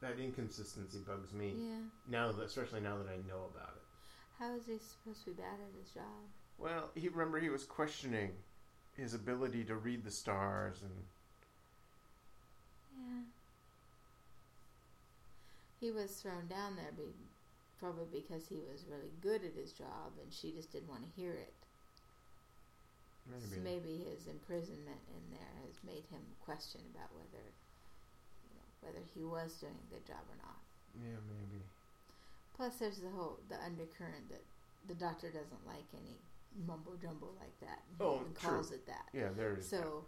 That 0.00 0.18
inconsistency 0.18 0.98
bugs 1.06 1.32
me 1.32 1.52
yeah. 1.56 1.74
now, 2.08 2.32
that, 2.32 2.46
especially 2.46 2.80
now 2.80 2.96
that 2.96 3.06
I 3.06 3.16
know 3.28 3.50
about 3.54 3.76
it. 3.76 3.82
How 4.38 4.54
is 4.54 4.64
he 4.66 4.78
supposed 4.78 5.24
to 5.24 5.30
be 5.30 5.42
bad 5.42 5.60
at 5.60 5.78
his 5.78 5.90
job? 5.92 6.24
Well, 6.58 6.90
he 6.94 7.08
remember 7.08 7.38
he 7.38 7.50
was 7.50 7.64
questioning 7.64 8.30
his 8.96 9.12
ability 9.14 9.64
to 9.64 9.76
read 9.76 10.04
the 10.04 10.10
stars, 10.10 10.82
and 10.82 10.92
Yeah. 12.96 13.22
He 15.80 15.90
was 15.90 16.12
thrown 16.12 16.46
down 16.46 16.76
there 16.76 16.92
be, 16.92 17.12
probably 17.78 18.20
because 18.20 18.46
he 18.46 18.60
was 18.70 18.84
really 18.88 19.12
good 19.22 19.42
at 19.44 19.56
his 19.56 19.72
job 19.72 20.12
and 20.20 20.32
she 20.32 20.52
just 20.52 20.70
didn't 20.72 20.88
want 20.88 21.04
to 21.04 21.20
hear 21.20 21.32
it. 21.32 21.54
maybe, 23.30 23.46
So 23.48 23.60
maybe 23.64 24.04
his 24.04 24.26
imprisonment 24.26 25.00
in 25.08 25.24
there 25.32 25.54
has 25.66 25.80
made 25.84 26.04
him 26.12 26.20
question 26.44 26.82
about 26.92 27.08
whether 27.16 27.44
whether 28.80 29.00
he 29.14 29.22
was 29.24 29.54
doing 29.60 29.74
a 29.76 29.94
good 29.94 30.06
job 30.06 30.24
or 30.28 30.36
not. 30.42 30.58
yeah, 30.94 31.18
maybe. 31.28 31.62
Plus 32.56 32.76
there's 32.76 32.98
the 32.98 33.10
whole 33.10 33.38
the 33.48 33.56
undercurrent 33.64 34.28
that 34.30 34.42
the 34.88 34.94
doctor 34.94 35.30
doesn't 35.30 35.66
like 35.66 35.86
any 35.94 36.16
mumbo 36.66 36.92
jumbo 37.00 37.28
like 37.40 37.58
that. 37.60 37.82
He 37.98 38.04
Oh, 38.04 38.20
even 38.20 38.34
true. 38.34 38.50
calls 38.50 38.72
it 38.72 38.86
that. 38.86 39.08
Yeah, 39.12 39.28
there 39.36 39.56
is. 39.56 39.68
that. 39.70 39.76
So 39.76 40.04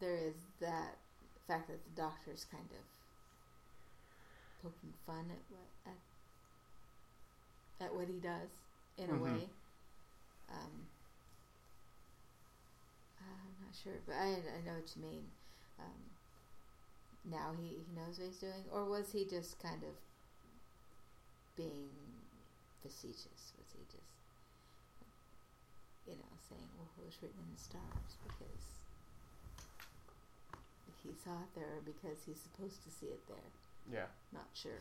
there 0.00 0.16
is 0.16 0.34
that 0.60 0.98
fact 1.46 1.68
that 1.68 1.84
the 1.84 1.90
doctor's 2.02 2.44
kind 2.44 2.68
of 2.72 2.84
poking 4.62 4.92
fun 5.06 5.26
at 5.30 5.42
what 5.50 5.68
at, 5.86 5.98
at 7.86 7.94
what 7.94 8.08
he 8.08 8.18
does 8.18 8.50
in 8.98 9.08
Mhm. 9.10 9.18
a 9.18 9.22
way. 9.22 9.48
Um, 10.50 10.86
I'm 13.20 13.64
not 13.64 13.74
sure, 13.74 13.94
but 14.06 14.14
I 14.16 14.26
I 14.56 14.60
know 14.66 14.74
what 14.74 14.96
you 14.96 15.02
mean. 15.02 15.24
Um, 15.78 16.10
now 17.30 17.52
he, 17.58 17.68
he 17.88 17.92
knows 17.94 18.18
what 18.18 18.28
he's 18.28 18.38
doing, 18.38 18.64
or 18.72 18.84
was 18.84 19.12
he 19.12 19.24
just 19.24 19.58
kind 19.62 19.82
of 19.82 19.94
being 21.56 21.88
facetious? 22.82 23.52
Was 23.56 23.70
he 23.72 23.84
just 23.90 24.12
you 26.06 26.14
know 26.16 26.32
saying, 26.48 26.68
"Well, 26.76 26.88
it 27.00 27.04
was 27.06 27.16
written 27.22 27.40
in 27.40 27.54
the 27.54 27.60
stars," 27.60 28.16
because 28.22 28.64
he 31.02 31.12
saw 31.12 31.32
it 31.42 31.52
there, 31.54 31.78
or 31.78 31.82
because 31.84 32.24
he's 32.24 32.40
supposed 32.40 32.82
to 32.84 32.90
see 32.90 33.06
it 33.06 33.26
there? 33.28 33.50
yeah, 33.92 34.08
Not 34.32 34.48
sure. 34.54 34.80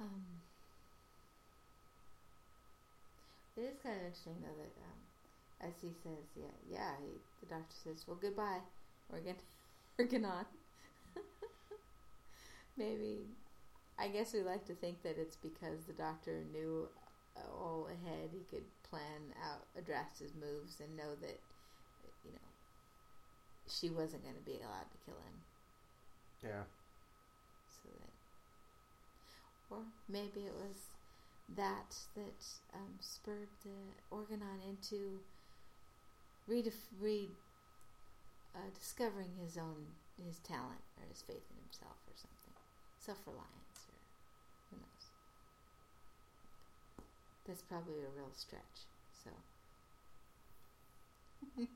Um, 0.00 0.24
it 3.56 3.62
is 3.62 3.78
kind 3.82 3.96
of 3.96 4.02
interesting 4.04 4.36
though 4.40 4.56
that 4.60 4.72
um, 4.84 5.00
as 5.68 5.80
he 5.80 5.88
says, 6.02 6.28
yeah, 6.36 6.52
yeah, 6.68 6.92
he, 7.00 7.16
the 7.40 7.46
doctor 7.54 7.76
says, 7.84 8.04
"Well, 8.06 8.18
goodbye, 8.20 8.60
Organ, 9.10 9.36
Organon." 9.98 10.46
Maybe, 12.76 13.28
I 13.98 14.08
guess 14.08 14.32
we 14.34 14.42
like 14.42 14.64
to 14.66 14.74
think 14.74 15.02
that 15.02 15.18
it's 15.18 15.36
because 15.36 15.84
the 15.86 15.92
doctor 15.92 16.44
knew 16.52 16.88
uh, 17.36 17.40
all 17.50 17.88
ahead. 17.88 18.30
He 18.32 18.44
could 18.44 18.66
plan 18.82 19.34
out, 19.42 19.66
address 19.76 20.18
his 20.20 20.34
moves, 20.34 20.80
and 20.80 20.96
know 20.96 21.14
that, 21.20 21.40
you 22.24 22.32
know, 22.32 22.38
she 23.68 23.90
wasn't 23.90 24.22
going 24.24 24.34
to 24.34 24.40
be 24.40 24.60
allowed 24.60 24.90
to 24.90 24.98
kill 25.04 25.18
him. 25.20 25.44
yeah. 26.42 26.64
So 27.68 27.88
that, 28.00 28.12
or 29.70 29.84
maybe 30.08 30.40
it 30.46 30.54
was 30.54 30.90
that 31.48 31.96
that 32.14 32.44
um, 32.74 32.96
spurred 33.00 33.50
the 33.64 33.94
Organon 34.10 34.60
into 34.68 35.20
redef- 36.48 36.90
re 36.98 37.36
uh, 38.56 38.70
discovering 38.72 39.36
his 39.36 39.58
own 39.58 39.92
his 40.16 40.38
talent 40.40 40.80
or 40.96 41.04
his 41.12 41.20
faith 41.20 41.44
in 41.52 41.60
himself 41.60 42.00
or 42.08 42.16
something, 42.16 42.56
self 42.98 43.20
reliance 43.26 43.84
or 43.92 44.00
who 44.70 44.80
knows. 44.80 45.12
That's 47.46 47.62
probably 47.62 48.00
a 48.00 48.08
real 48.16 48.32
stretch. 48.32 48.88
So. 49.12 49.30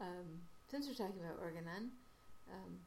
um, 0.00 0.40
since 0.70 0.88
we're 0.88 0.94
talking 0.94 1.20
about 1.20 1.38
Organon, 1.40 1.92
um, 2.48 2.80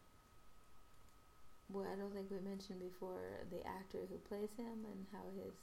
well, 1.70 1.86
I 1.86 1.96
don't 1.96 2.14
think 2.14 2.30
we 2.30 2.40
mentioned 2.42 2.80
before 2.80 3.46
the 3.50 3.62
actor 3.66 4.10
who 4.10 4.18
plays 4.28 4.52
him 4.58 4.86
and 4.90 5.06
how 5.14 5.24
his 5.38 5.54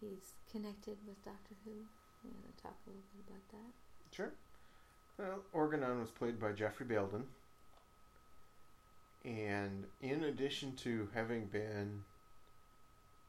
he's 0.00 0.34
connected 0.50 0.98
with 1.06 1.24
Doctor 1.24 1.56
Who. 1.64 1.88
You 2.22 2.30
want 2.30 2.56
to 2.56 2.62
talk 2.62 2.76
a 2.86 2.90
little 2.90 3.04
bit 3.16 3.24
about 3.28 3.48
that? 3.52 3.72
Sure. 4.14 4.32
Well, 5.18 5.42
Organon 5.52 6.00
was 6.00 6.10
played 6.10 6.40
by 6.40 6.52
Geoffrey 6.52 6.86
Bayldon. 6.86 7.24
And 9.24 9.84
in 10.02 10.24
addition 10.24 10.74
to 10.76 11.08
having 11.14 11.46
been 11.46 12.04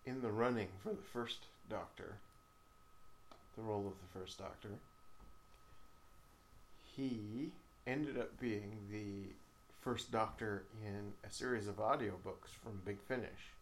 in 0.05 0.21
the 0.21 0.31
running 0.31 0.67
for 0.83 0.89
the 0.89 1.01
first 1.01 1.45
Doctor, 1.69 2.17
the 3.55 3.63
role 3.63 3.87
of 3.87 3.93
the 4.01 4.19
first 4.19 4.37
Doctor, 4.37 4.69
he 6.95 7.51
ended 7.87 8.17
up 8.17 8.39
being 8.39 8.79
the 8.91 9.33
first 9.81 10.11
Doctor 10.11 10.63
in 10.83 11.13
a 11.23 11.31
series 11.31 11.67
of 11.67 11.77
audiobooks 11.77 12.49
from 12.61 12.81
Big 12.83 12.99
Finish 13.01 13.53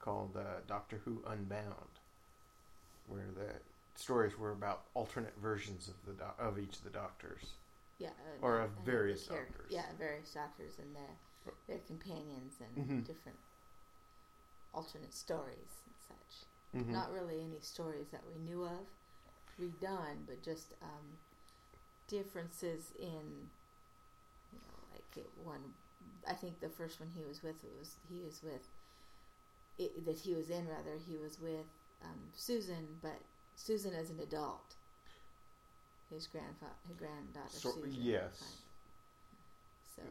called 0.00 0.36
uh, 0.36 0.60
Doctor 0.66 1.00
Who 1.04 1.22
Unbound, 1.26 2.00
where 3.06 3.28
the 3.36 3.52
stories 3.94 4.38
were 4.38 4.52
about 4.52 4.84
alternate 4.94 5.34
versions 5.40 5.88
of 5.88 5.94
the 6.06 6.12
do- 6.12 6.42
of 6.42 6.58
each 6.58 6.76
of 6.78 6.84
the 6.84 6.90
Doctors. 6.90 7.54
Yeah. 7.98 8.10
Uh, 8.10 8.38
Or 8.46 8.60
of 8.60 8.70
various 8.84 9.26
charac- 9.28 9.46
doctors. 9.48 9.70
Yeah, 9.70 9.86
various 9.98 10.32
doctors 10.32 10.78
and 10.78 10.94
their 10.96 11.16
their 11.66 11.78
companions 11.80 12.60
and 12.60 12.86
Mhm. 13.02 13.04
different 13.06 13.38
alternate 14.72 15.12
stories 15.12 15.82
and 15.86 15.94
such. 15.98 16.46
Mhm. 16.74 16.86
Not 16.88 17.10
really 17.12 17.42
any 17.42 17.60
stories 17.60 18.10
that 18.10 18.24
we 18.26 18.34
knew 18.38 18.64
of 18.64 18.86
redone, 19.58 20.24
but 20.26 20.40
just 20.42 20.72
um, 20.82 21.18
differences 22.06 22.92
in, 22.98 23.50
you 24.52 24.58
know, 24.60 24.78
like 24.92 25.16
it, 25.16 25.30
one. 25.38 25.74
I 26.26 26.34
think 26.34 26.60
the 26.60 26.68
first 26.70 27.00
one 27.00 27.10
he 27.10 27.24
was 27.24 27.42
with 27.42 27.62
was 27.78 27.96
he 28.08 28.18
was 28.20 28.40
with 28.42 28.68
it, 29.78 30.04
that 30.04 30.18
he 30.18 30.34
was 30.34 30.48
in 30.50 30.68
rather 30.68 30.96
he 30.98 31.16
was 31.16 31.40
with 31.40 31.66
um, 32.02 32.30
Susan, 32.34 32.98
but 33.02 33.20
Susan 33.62 33.94
as 33.94 34.10
an 34.10 34.18
adult. 34.18 34.74
His 36.10 36.26
grandfather, 36.26 36.72
his 36.88 36.96
granddaughter 36.96 37.48
So- 37.48 37.70
Susan. 37.70 37.94
yes. 38.02 38.58
So 39.96 40.02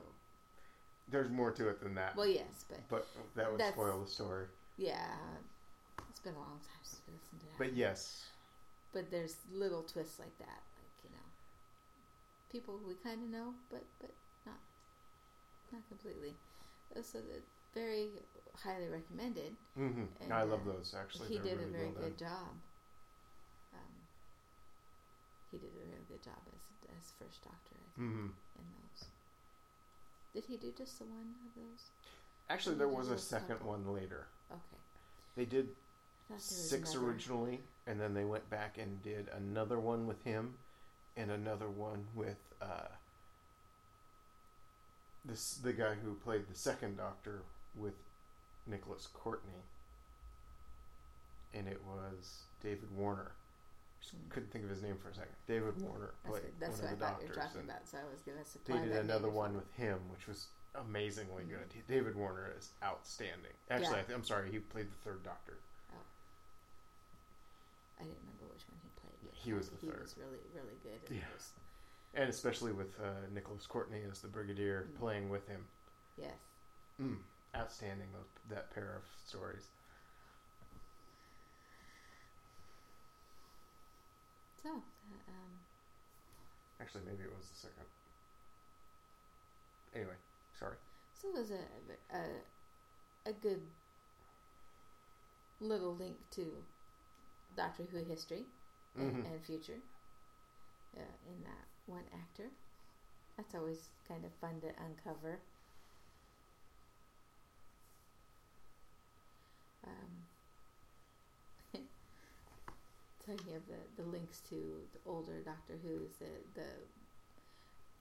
There's 1.10 1.30
more 1.30 1.52
to 1.52 1.68
it 1.68 1.82
than 1.82 1.94
that. 1.96 2.16
well, 2.16 2.28
yes, 2.28 2.64
but 2.70 2.80
but 2.90 3.08
that 3.36 3.52
would 3.52 3.62
spoil 3.74 4.04
the 4.04 4.10
story. 4.10 4.48
yeah, 4.78 5.18
it's 6.10 6.22
been 6.22 6.34
a 6.36 6.40
long 6.40 6.60
time 6.60 6.80
since 6.84 7.02
we 7.06 7.14
listened 7.14 7.40
to 7.42 7.46
that. 7.48 7.58
But 7.58 7.74
yes, 7.74 8.30
but 8.94 9.12
there's 9.12 9.36
little 9.52 9.84
twists 9.84 10.18
like 10.20 10.38
that, 10.40 10.62
like 10.80 11.04
you 11.04 11.10
know, 11.10 11.28
people 12.50 12.80
we 12.88 12.94
kind 12.96 13.22
of 13.24 13.30
know, 13.30 13.54
but 13.70 13.84
but 14.00 14.12
not 14.46 14.60
not 15.74 15.86
completely. 15.90 16.34
So 17.02 17.20
that 17.20 17.44
very 17.74 18.10
highly 18.64 18.88
recommended. 18.88 19.56
Mm-hmm. 19.78 20.06
And, 20.22 20.34
I 20.34 20.44
love 20.44 20.62
uh, 20.68 20.72
those 20.72 20.96
actually. 20.98 21.28
he 21.30 21.36
They're 21.40 21.56
did 21.58 21.68
a 21.68 21.72
very 21.72 21.92
well 21.92 22.04
good 22.04 22.18
job. 22.18 22.48
He 25.52 25.58
did 25.58 25.68
a 25.76 25.78
really 25.80 26.06
good 26.08 26.24
job 26.24 26.40
as 26.48 26.62
as 26.98 27.12
first 27.20 27.44
Doctor 27.44 27.76
I 27.76 28.00
think, 28.00 28.12
hmm 28.12 28.28
in 28.58 28.66
those. 28.76 29.08
Did 30.34 30.46
he 30.46 30.58
do 30.58 30.72
just 30.78 30.98
the 31.00 31.06
one 31.06 31.36
of 31.46 31.56
those? 31.56 31.84
Actually, 32.50 32.76
there 32.76 32.88
was 32.88 33.10
a 33.10 33.18
second 33.18 33.58
couple. 33.58 33.70
one 33.72 33.94
later. 33.94 34.28
Okay, 34.52 34.82
They 35.36 35.46
did 35.46 35.70
I 36.30 36.34
thought 36.34 36.40
there 36.50 36.58
was 36.58 36.70
six 36.70 36.94
another. 36.94 37.08
originally, 37.10 37.60
and 37.88 38.00
then 38.00 38.14
they 38.14 38.24
went 38.26 38.50
back 38.50 38.78
and 38.78 39.02
did 39.04 39.28
another 39.36 39.80
one 39.80 40.08
with 40.08 40.24
him, 40.24 40.54
and 41.18 41.32
another 41.32 41.68
one 41.70 42.06
with 42.16 42.38
uh, 42.62 42.88
this 45.26 45.56
the 45.56 45.74
guy 45.74 45.96
who 45.96 46.16
played 46.16 46.48
the 46.50 46.58
second 46.58 46.98
Doctor 46.98 47.44
with 47.76 47.94
Nicholas 48.68 49.08
Courtney, 49.14 49.64
and 51.54 51.68
it 51.68 51.82
was 51.86 52.44
David 52.64 52.90
Warner. 52.96 53.32
Couldn't 54.30 54.52
think 54.52 54.64
of 54.64 54.70
his 54.70 54.82
name 54.82 54.98
for 54.98 55.10
a 55.10 55.14
second. 55.14 55.36
David 55.48 55.80
Warner 55.82 56.14
That's, 56.24 56.40
played 56.40 56.44
what, 56.44 56.60
that's 56.60 56.82
one 56.82 56.82
what 56.82 56.90
I 56.90 56.94
of 56.94 57.00
the 57.00 57.06
thought 57.06 57.22
you 57.22 57.28
doctors. 57.28 57.36
were 57.38 57.42
talking 57.44 57.62
and 57.62 57.70
about. 57.70 57.88
So 57.88 57.98
I 57.98 58.04
was 58.12 58.22
gonna 58.26 58.38
they 58.38 58.44
supply 58.44 58.82
did 58.82 58.92
that 58.94 59.04
another 59.06 59.30
one 59.30 59.56
with 59.56 59.72
him, 59.74 60.00
which 60.10 60.28
was 60.28 60.48
amazingly 60.76 61.44
Mhm. 61.44 61.50
good. 61.50 61.74
He- 61.74 61.82
David 61.88 62.16
Warner 62.16 62.52
is 62.58 62.74
outstanding. 62.82 63.54
Actually, 63.70 63.94
Yeah. 63.96 64.00
I 64.00 64.04
th- 64.04 64.16
I'm 64.18 64.24
sorry, 64.24 64.52
he 64.52 64.60
played 64.60 64.90
the 64.92 64.96
third 65.04 65.22
Doctor. 65.24 65.58
Oh. 65.94 66.02
I 68.00 68.04
didn't 68.04 68.18
remember 68.20 68.46
which 68.54 68.66
one 68.68 68.80
he 68.82 68.90
played. 69.00 69.20
Yeah, 69.24 69.32
he 69.38 69.54
was 69.54 69.70
the 69.70 69.78
he 69.78 69.88
third. 69.88 70.02
was 70.02 70.18
really, 70.18 70.40
really 70.54 70.78
good. 70.84 71.02
Yeah. 71.16 71.28
those. 71.32 71.52
And 72.14 72.30
especially 72.30 72.74
with 72.74 73.00
uh, 73.00 73.28
Nicholas 73.34 73.68
Courtney 73.68 74.02
as 74.10 74.22
the 74.22 74.28
Brigadier 74.28 74.88
Mm. 74.92 74.96
playing 75.00 75.30
with 75.30 75.48
him. 75.48 75.68
Yes. 76.18 76.36
Mm, 77.00 77.18
outstanding, 77.56 78.12
those, 78.14 78.28
that 78.50 78.72
pair 78.74 78.96
of 78.96 79.04
stories. 79.26 79.70
So, 84.64 84.70
uh, 84.70 85.32
um, 85.32 85.60
Actually, 86.80 87.04
maybe 87.06 87.24
it 87.24 87.32
was 87.36 87.48
the 87.50 87.56
second. 87.56 87.86
Anyway, 89.94 90.16
sorry. 90.60 90.78
so 91.14 91.30
it 91.30 91.36
was 91.38 91.52
a, 91.52 92.16
a 92.16 92.70
a 93.30 93.34
good 93.34 93.62
little 95.60 95.96
link 95.96 96.18
to 96.32 96.64
Doctor 97.56 97.84
Who 97.92 98.04
history 98.04 98.46
and, 98.98 99.14
Mhm. 99.14 99.26
and 99.26 99.42
future 99.46 99.82
uh, 100.98 101.02
in 101.28 101.44
that 101.44 101.68
one 101.86 102.06
actor. 102.14 102.50
That's 103.38 103.56
always 103.56 103.90
kind 104.08 104.26
of 104.26 104.34
fun 104.36 104.62
to 104.62 104.70
uncover. 104.84 105.40
Um, 109.86 110.21
talking 113.32 113.56
of 113.56 113.64
the, 113.68 114.04
the 114.04 114.10
links 114.10 114.42
to 114.50 114.56
the 114.94 115.00
older 115.06 115.40
Doctor 115.44 115.74
Who's 115.84 116.12
the 116.20 116.60
the 116.60 116.68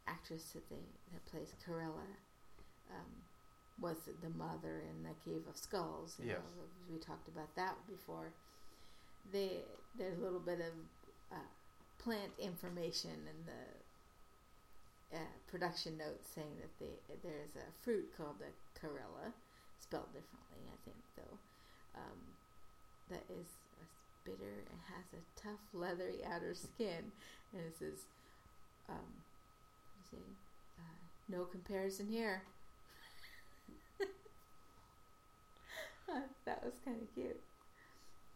actress 0.07 0.43
that 0.55 0.69
they 0.69 0.83
that 1.12 1.25
plays 1.27 1.55
Karela 1.66 2.07
um, 2.90 3.11
was 3.81 3.97
the 4.23 4.31
mother 4.31 4.83
in 4.83 5.03
the 5.03 5.14
Cave 5.25 5.47
of 5.49 5.57
Skulls. 5.57 6.16
Yes. 6.19 6.37
know, 6.37 6.66
we 6.90 6.99
talked 6.99 7.29
about 7.29 7.55
that 7.57 7.75
before. 7.88 8.33
They 9.33 9.62
there's 9.97 10.19
a 10.19 10.23
little 10.23 10.40
bit 10.40 10.61
of 10.61 10.75
uh, 11.33 11.51
plant 11.99 12.33
information 12.38 13.11
in 13.11 13.38
the 13.47 15.16
uh, 15.19 15.35
production 15.47 15.99
notes 15.99 16.29
saying 16.35 16.55
that 16.61 16.73
they, 16.79 16.95
there's 17.23 17.55
a 17.57 17.66
fruit 17.83 18.11
called 18.16 18.38
the 18.38 18.51
Corella, 18.79 19.35
spelled 19.79 20.12
differently, 20.14 20.62
I 20.71 20.79
think, 20.85 21.03
though, 21.16 21.37
um, 21.99 22.19
that 23.11 23.25
is 23.29 23.60
bitter 24.37 24.64
and 24.71 24.81
has 24.95 25.07
a 25.14 25.23
tough, 25.40 25.61
leathery 25.73 26.21
outer 26.25 26.55
skin, 26.55 27.12
and 27.53 27.62
it 27.66 27.77
says, 27.79 28.07
um, 28.88 29.25
say, 30.11 30.19
uh, 30.79 30.99
no 31.29 31.45
comparison 31.45 32.07
here. 32.09 32.43
that 36.47 36.64
was 36.64 36.75
kind 36.85 37.01
of 37.03 37.14
cute. 37.14 37.40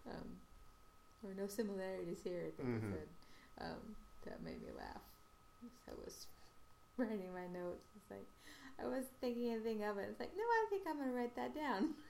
Um, 0.06 0.36
or 1.22 1.34
no 1.34 1.46
similarities 1.46 2.18
here, 2.22 2.44
I 2.46 2.50
think 2.56 2.68
Mhm. 2.68 2.92
it 2.92 2.98
said. 2.98 3.08
Um, 3.66 3.96
that 4.24 4.42
made 4.42 4.60
me 4.62 4.70
laugh. 4.76 5.02
So 5.86 5.92
I 5.92 5.94
was 6.04 6.26
writing 6.96 7.32
my 7.32 7.46
notes. 7.46 7.88
It's 7.96 8.10
like, 8.10 8.26
I 8.78 8.86
wasn't 8.86 9.18
thinking 9.20 9.50
anything 9.52 9.82
of 9.84 9.98
it. 9.98 10.08
It's 10.10 10.20
like, 10.20 10.34
no, 10.36 10.42
I 10.42 10.66
think 10.70 10.86
I'm 10.86 10.96
going 10.96 11.08
to 11.10 11.14
write 11.16 11.34
that 11.36 11.54
down. 11.54 11.94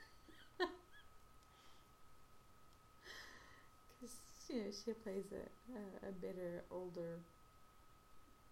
You 4.49 4.57
know, 4.57 4.71
she 4.71 4.93
plays 4.93 5.25
a, 5.33 6.07
a, 6.07 6.11
a 6.11 6.13
bitter, 6.13 6.65
older 6.71 7.19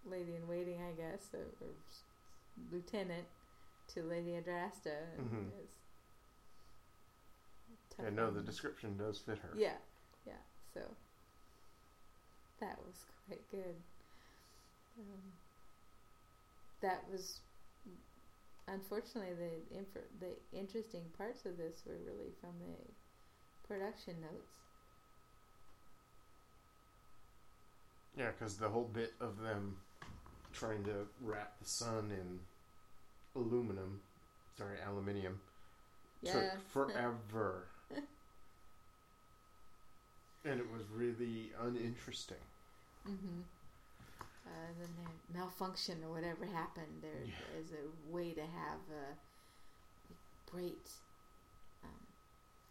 lady 0.04 0.34
in 0.36 0.48
waiting, 0.48 0.80
I 0.80 0.92
guess, 0.92 1.28
or, 1.34 1.44
or 1.60 1.68
lieutenant 2.72 3.26
to 3.94 4.02
Lady 4.02 4.30
Adrasta. 4.32 4.96
Mhm. 5.20 5.50
tough 7.90 8.04
Yeah, 8.06 8.10
no, 8.10 8.30
the 8.30 8.40
description 8.42 8.96
does 8.96 9.18
fit 9.18 9.38
her. 9.38 9.50
yeah, 9.56 9.76
yeah. 10.26 10.40
So 10.72 10.80
that 12.60 12.78
was 12.86 12.96
quite 13.28 13.48
good. 13.50 13.76
Um, 14.98 15.32
that 16.80 17.04
was 17.10 17.40
unfortunately, 18.68 19.34
the 19.34 19.78
inf- 19.78 20.20
the 20.20 20.58
interesting 20.58 21.02
parts 21.16 21.44
of 21.44 21.56
this 21.58 21.82
were 21.86 21.98
really 22.06 22.32
from 22.40 22.52
the 22.60 23.68
production 23.68 24.20
notes. 24.20 24.61
Yeah, 28.16 28.30
because 28.38 28.56
the 28.56 28.68
whole 28.68 28.90
bit 28.92 29.14
of 29.20 29.40
them 29.40 29.76
trying 30.52 30.84
to 30.84 31.06
wrap 31.22 31.58
the 31.60 31.68
sun 31.68 32.10
in 32.10 32.40
aluminum, 33.40 34.00
sorry, 34.56 34.76
aluminium, 34.86 35.40
Yeah. 36.20 36.32
took 36.32 36.68
forever. 36.68 37.68
and 40.44 40.60
it 40.60 40.70
was 40.70 40.82
really 40.94 41.52
uninteresting. 41.60 42.36
Mm-hmm. 43.08 43.40
Uh, 44.44 44.72
then 44.78 44.88
their 44.98 45.40
malfunction 45.40 46.02
or 46.04 46.10
whatever 46.12 46.44
happened, 46.44 47.00
there 47.00 47.24
Yeah. 47.24 47.58
is 47.58 47.72
a 47.72 48.12
way 48.12 48.32
to 48.34 48.42
have 48.42 48.80
a 48.90 49.16
great 50.50 50.90
um, 51.84 52.06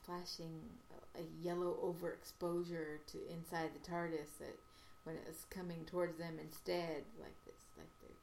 flashing, 0.04 0.70
a 1.16 1.24
yellow 1.42 1.76
overexposure 1.82 3.04
to 3.08 3.28
inside 3.32 3.72
the 3.74 3.80
TARDIS 3.90 4.38
that 4.40 4.58
when 5.04 5.16
it 5.16 5.26
was 5.28 5.46
coming 5.50 5.86
towards 5.86 6.18
them 6.18 6.40
instead, 6.40 7.06
like 7.20 7.36
this, 7.46 7.62
like 7.78 7.90
they're 8.02 8.22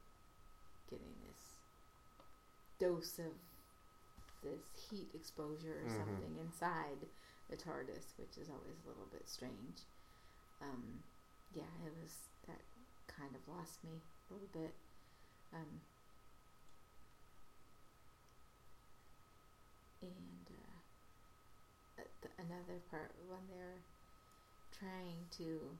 getting 0.89 1.13
this 1.27 1.59
dose 2.79 3.19
of 3.19 3.33
this 4.41 4.71
heat 4.89 5.09
exposure 5.13 5.83
or 5.83 5.87
Mhm. 5.87 5.97
something 5.97 6.37
inside 6.37 7.07
the 7.49 7.57
TARDIS, 7.57 8.17
which 8.17 8.37
is 8.37 8.49
always 8.49 8.79
a 8.85 8.87
little 8.87 9.07
bit 9.11 9.27
strange. 9.27 9.85
Um, 10.61 11.03
yeah, 11.51 11.71
it 11.85 11.93
was 12.01 12.29
that 12.47 12.61
kind 13.07 13.35
of 13.35 13.47
lost 13.47 13.83
me 13.83 14.01
a 14.29 14.33
little 14.33 14.47
bit. 14.53 14.75
Um, 15.53 15.81
and 20.01 20.49
uh, 21.97 22.03
the, 22.21 22.29
another 22.37 22.79
part 22.89 23.11
when 23.27 23.39
they're 23.49 23.83
trying 24.71 25.25
to 25.37 25.77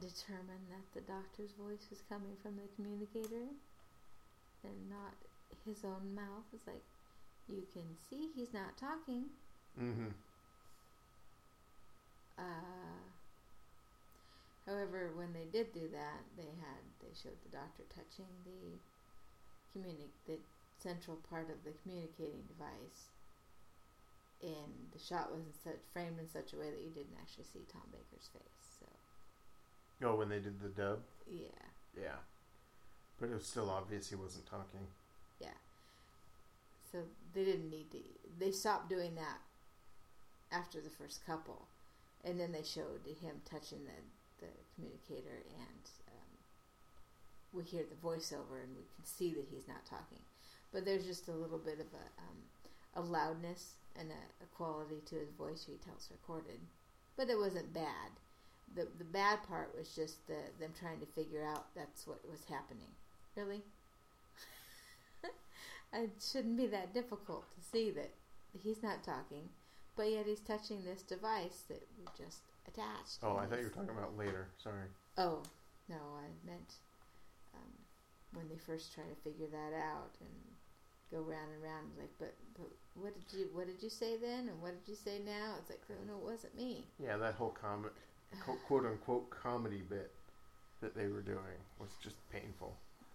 determine 0.00 0.62
that 0.70 0.86
the 0.94 1.04
doctor's 1.04 1.52
voice 1.52 1.86
was 1.90 2.02
coming 2.08 2.36
from 2.42 2.56
the 2.56 2.68
communicator 2.76 3.50
and 4.64 4.90
not 4.90 5.14
his 5.64 5.84
own 5.84 6.14
mouth. 6.14 6.46
It's 6.52 6.66
like 6.66 6.82
you 7.48 7.62
can 7.72 7.86
see 8.08 8.30
he's 8.34 8.52
not 8.52 8.76
talking. 8.76 9.26
Mm-hmm. 9.80 10.12
Uh, 12.38 13.02
however, 14.66 15.10
when 15.14 15.32
they 15.32 15.46
did 15.50 15.72
do 15.72 15.88
that, 15.92 16.20
they 16.36 16.50
had 16.62 16.82
they 17.00 17.14
showed 17.14 17.38
the 17.42 17.56
doctor 17.56 17.82
touching 17.90 18.30
the 18.44 18.78
communi- 19.74 20.14
the 20.26 20.38
central 20.78 21.16
part 21.28 21.50
of 21.50 21.64
the 21.64 21.74
communicating 21.82 22.46
device, 22.46 23.10
and 24.42 24.70
the 24.92 24.98
shot 24.98 25.32
was 25.32 25.42
in 25.42 25.52
such, 25.64 25.82
framed 25.92 26.18
in 26.20 26.28
such 26.28 26.52
a 26.52 26.58
way 26.58 26.70
that 26.70 26.82
you 26.82 26.90
didn't 26.90 27.18
actually 27.20 27.44
see 27.44 27.66
Tom 27.72 27.82
Baker's 27.90 28.30
face. 28.32 28.67
Oh, 30.02 30.14
when 30.16 30.28
they 30.28 30.38
did 30.38 30.60
the 30.60 30.68
dub? 30.68 31.00
yeah, 31.30 31.48
Yeah. 32.00 32.16
But 33.20 33.30
it 33.30 33.34
was 33.34 33.46
still 33.46 33.68
obvious 33.68 34.08
he 34.08 34.14
wasn't 34.14 34.46
talking. 34.46 34.86
Yeah. 35.40 35.58
So 36.92 36.98
they 37.34 37.44
didn't 37.44 37.70
need 37.70 37.90
to. 37.90 37.98
They 38.38 38.52
stopped 38.52 38.88
doing 38.88 39.16
that 39.16 39.38
after 40.52 40.80
the 40.80 40.90
first 40.90 41.26
couple, 41.26 41.66
and 42.24 42.38
then 42.38 42.52
they 42.52 42.62
showed 42.62 43.00
him 43.20 43.42
touching 43.44 43.80
the 43.84 43.98
the 44.40 44.52
communicator, 44.76 45.42
and 45.58 45.82
um, 46.08 46.30
we 47.52 47.64
hear 47.64 47.82
the 47.82 48.06
voiceover, 48.06 48.62
and 48.62 48.76
we 48.76 48.86
can 48.94 49.04
see 49.04 49.34
that 49.34 49.48
he's 49.50 49.66
not 49.66 49.84
talking. 49.84 50.22
But 50.72 50.84
there's 50.84 51.04
just 51.04 51.28
a 51.28 51.32
little 51.32 51.58
bit 51.58 51.80
of 51.80 51.86
a 51.92 52.22
um, 52.22 52.38
a 52.94 53.00
loudness 53.00 53.74
and 53.98 54.10
a, 54.10 54.44
a 54.44 54.46
quality 54.56 55.02
to 55.06 55.16
his 55.16 55.30
voice 55.30 55.64
he 55.66 55.76
tells 55.84 56.08
recorded, 56.10 56.60
but 57.16 57.28
it 57.28 57.38
wasn't 57.38 57.74
bad. 57.74 58.10
The 58.74 58.86
The 58.98 59.04
bad 59.04 59.42
part 59.48 59.74
was 59.76 59.94
just 59.94 60.26
the 60.26 60.38
them 60.60 60.72
trying 60.78 61.00
to 61.00 61.06
figure 61.06 61.44
out 61.44 61.74
that's 61.74 62.06
what 62.06 62.20
was 62.30 62.44
happening. 62.48 62.90
Really, 63.36 63.62
it 65.92 66.10
shouldn't 66.20 66.56
be 66.56 66.66
that 66.66 66.92
difficult 66.92 67.44
to 67.54 67.60
see 67.60 67.90
that 67.92 68.10
he's 68.62 68.82
not 68.82 69.04
talking, 69.04 69.48
but 69.96 70.10
yet 70.10 70.26
he's 70.26 70.40
touching 70.40 70.84
this 70.84 71.02
device 71.02 71.62
that 71.68 71.86
we 71.98 72.06
just 72.16 72.40
attached. 72.66 73.18
Oh, 73.22 73.36
I 73.36 73.46
thought 73.46 73.58
you 73.58 73.64
were 73.64 73.70
talking 73.70 73.96
about 73.96 74.16
later. 74.16 74.48
Sorry. 74.62 74.88
Oh, 75.16 75.42
no, 75.88 75.96
I 75.96 76.28
meant 76.46 76.74
um, 77.54 77.72
when 78.34 78.48
they 78.48 78.56
first 78.58 78.94
try 78.94 79.04
to 79.04 79.14
figure 79.22 79.46
that 79.50 79.76
out 79.76 80.12
and 80.20 80.30
go 81.10 81.18
round 81.18 81.50
and 81.54 81.62
round. 81.62 81.86
Like, 81.98 82.12
but 82.18 82.34
but 82.56 82.70
what 82.94 83.14
did 83.14 83.38
you 83.38 83.48
what 83.52 83.66
did 83.66 83.82
you 83.82 83.90
say 83.90 84.16
then, 84.16 84.48
and 84.48 84.60
what 84.60 84.72
did 84.78 84.90
you 84.90 84.96
say 84.96 85.20
now? 85.24 85.54
It's 85.58 85.70
like, 85.70 85.82
oh, 85.90 86.04
no, 86.06 86.18
it 86.18 86.30
wasn't 86.32 86.56
me. 86.56 86.84
Yeah, 87.02 87.16
that 87.16 87.34
whole 87.34 87.50
com- 87.60 87.84
co- 87.84 87.90
quote 88.66 88.84
unquote 88.86 89.30
comedy 89.30 89.82
bit 89.88 90.12
that 90.80 90.94
they 90.94 91.08
were 91.08 91.22
doing 91.22 91.58
was 91.78 91.90
just 92.02 92.16
painful. 92.30 92.76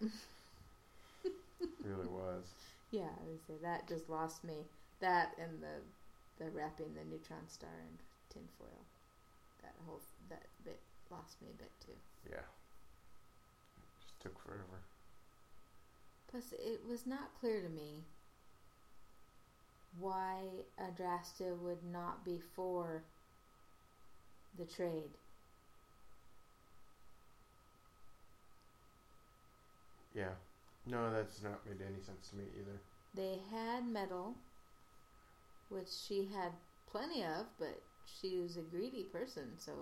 really 1.82 2.06
was. 2.06 2.44
Yeah, 2.90 3.02
I 3.02 3.28
would 3.28 3.44
say 3.46 3.54
that 3.62 3.88
just 3.88 4.08
lost 4.08 4.44
me. 4.44 4.66
That 5.00 5.32
and 5.38 5.60
the 5.60 6.44
the 6.44 6.50
wrapping 6.50 6.94
the 6.94 7.04
neutron 7.04 7.48
star 7.48 7.70
in 7.80 7.98
tinfoil. 8.32 8.84
That 9.62 9.74
whole 9.86 10.00
that 10.28 10.46
bit 10.64 10.80
lost 11.10 11.40
me 11.42 11.48
a 11.50 11.58
bit 11.58 11.70
too. 11.84 11.96
Yeah. 12.28 12.36
It 13.76 13.84
Just 14.00 14.20
took 14.20 14.38
forever. 14.44 14.82
Plus, 16.30 16.52
it 16.52 16.80
was 16.88 17.06
not 17.06 17.30
clear 17.40 17.60
to 17.60 17.68
me 17.68 18.02
why 20.00 20.40
Adrasta 20.80 21.56
would 21.60 21.84
not 21.92 22.24
be 22.24 22.40
for 22.56 23.04
the 24.58 24.64
trade. 24.64 25.18
Yeah. 30.14 30.34
No, 30.86 31.10
that's 31.12 31.42
not 31.42 31.64
made 31.66 31.80
any 31.80 32.00
sense 32.00 32.28
to 32.30 32.36
me 32.36 32.44
either. 32.60 32.80
They 33.14 33.38
had 33.50 33.86
metal, 33.86 34.34
which 35.68 35.88
she 35.88 36.26
had 36.26 36.52
plenty 36.90 37.22
of, 37.24 37.46
but 37.58 37.82
she 38.04 38.38
was 38.38 38.56
a 38.56 38.62
greedy 38.62 39.04
person, 39.04 39.58
so 39.58 39.72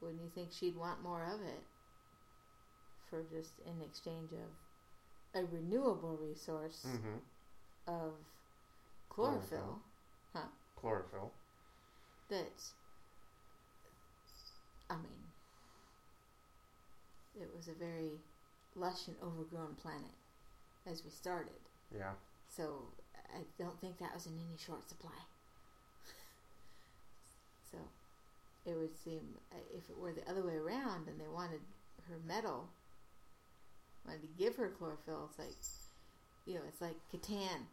wouldn't 0.00 0.22
you 0.22 0.30
think 0.34 0.52
she'd 0.52 0.76
want 0.76 1.02
more 1.02 1.24
of 1.24 1.40
it 1.40 1.62
for 3.08 3.22
just 3.22 3.58
in 3.66 3.80
exchange 3.82 4.32
of 4.32 5.40
a 5.42 5.44
renewable 5.46 6.16
resource 6.20 6.86
Mm-hmm. 6.86 7.18
of 7.86 8.12
chlorophyll, 9.08 9.78
Huh? 10.34 10.48
Chlorophyll. 10.76 11.32
that 12.28 12.50
I 14.92 14.96
mean 14.96 15.22
it 17.40 17.48
was 17.56 17.68
a 17.68 17.72
very 17.72 18.20
lush 18.76 19.08
and 19.08 19.16
overgrown 19.22 19.74
planet 19.80 20.14
as 20.86 21.04
we 21.04 21.10
started. 21.10 21.52
Yeah. 21.94 22.12
So 22.48 22.82
I 23.34 23.40
don't 23.58 23.78
think 23.80 23.98
that 23.98 24.14
was 24.14 24.26
in 24.26 24.32
any 24.32 24.58
short 24.58 24.88
supply. 24.88 25.10
so 27.70 27.78
it 28.66 28.76
would 28.76 28.96
seem 29.02 29.20
uh, 29.52 29.56
if 29.74 29.88
it 29.88 29.98
were 29.98 30.12
the 30.12 30.28
other 30.30 30.42
way 30.42 30.56
around 30.56 31.08
and 31.08 31.18
they 31.18 31.28
wanted 31.32 31.60
her 32.08 32.16
metal, 32.26 32.68
wanted 34.06 34.22
to 34.22 34.28
give 34.38 34.56
her 34.56 34.68
chlorophyll, 34.68 35.30
it's 35.30 35.38
like, 35.38 35.56
you 36.46 36.54
know, 36.54 36.64
it's 36.68 36.80
like 36.80 36.96
Catan. 37.12 37.66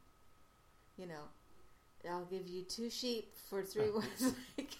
You 0.97 1.07
know, 1.07 2.09
I'll 2.09 2.25
give 2.25 2.47
you 2.47 2.63
two 2.63 2.89
sheep 2.89 3.33
for 3.49 3.63
three 3.63 3.89
ones. 3.93 4.33
like, 4.57 4.71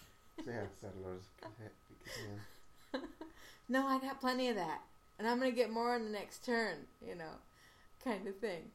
Yeah, 0.45 0.63
settlers. 0.79 1.23
Yeah. 2.05 2.99
no, 3.69 3.85
I 3.87 3.99
got 3.99 4.19
plenty 4.19 4.49
of 4.49 4.55
that, 4.55 4.81
and 5.17 5.27
I'm 5.27 5.39
gonna 5.39 5.51
get 5.51 5.71
more 5.71 5.93
on 5.93 6.03
the 6.03 6.09
next 6.09 6.45
turn. 6.45 6.87
You 7.05 7.15
know, 7.15 7.39
kind 8.03 8.27
of 8.27 8.37
thing. 8.37 8.71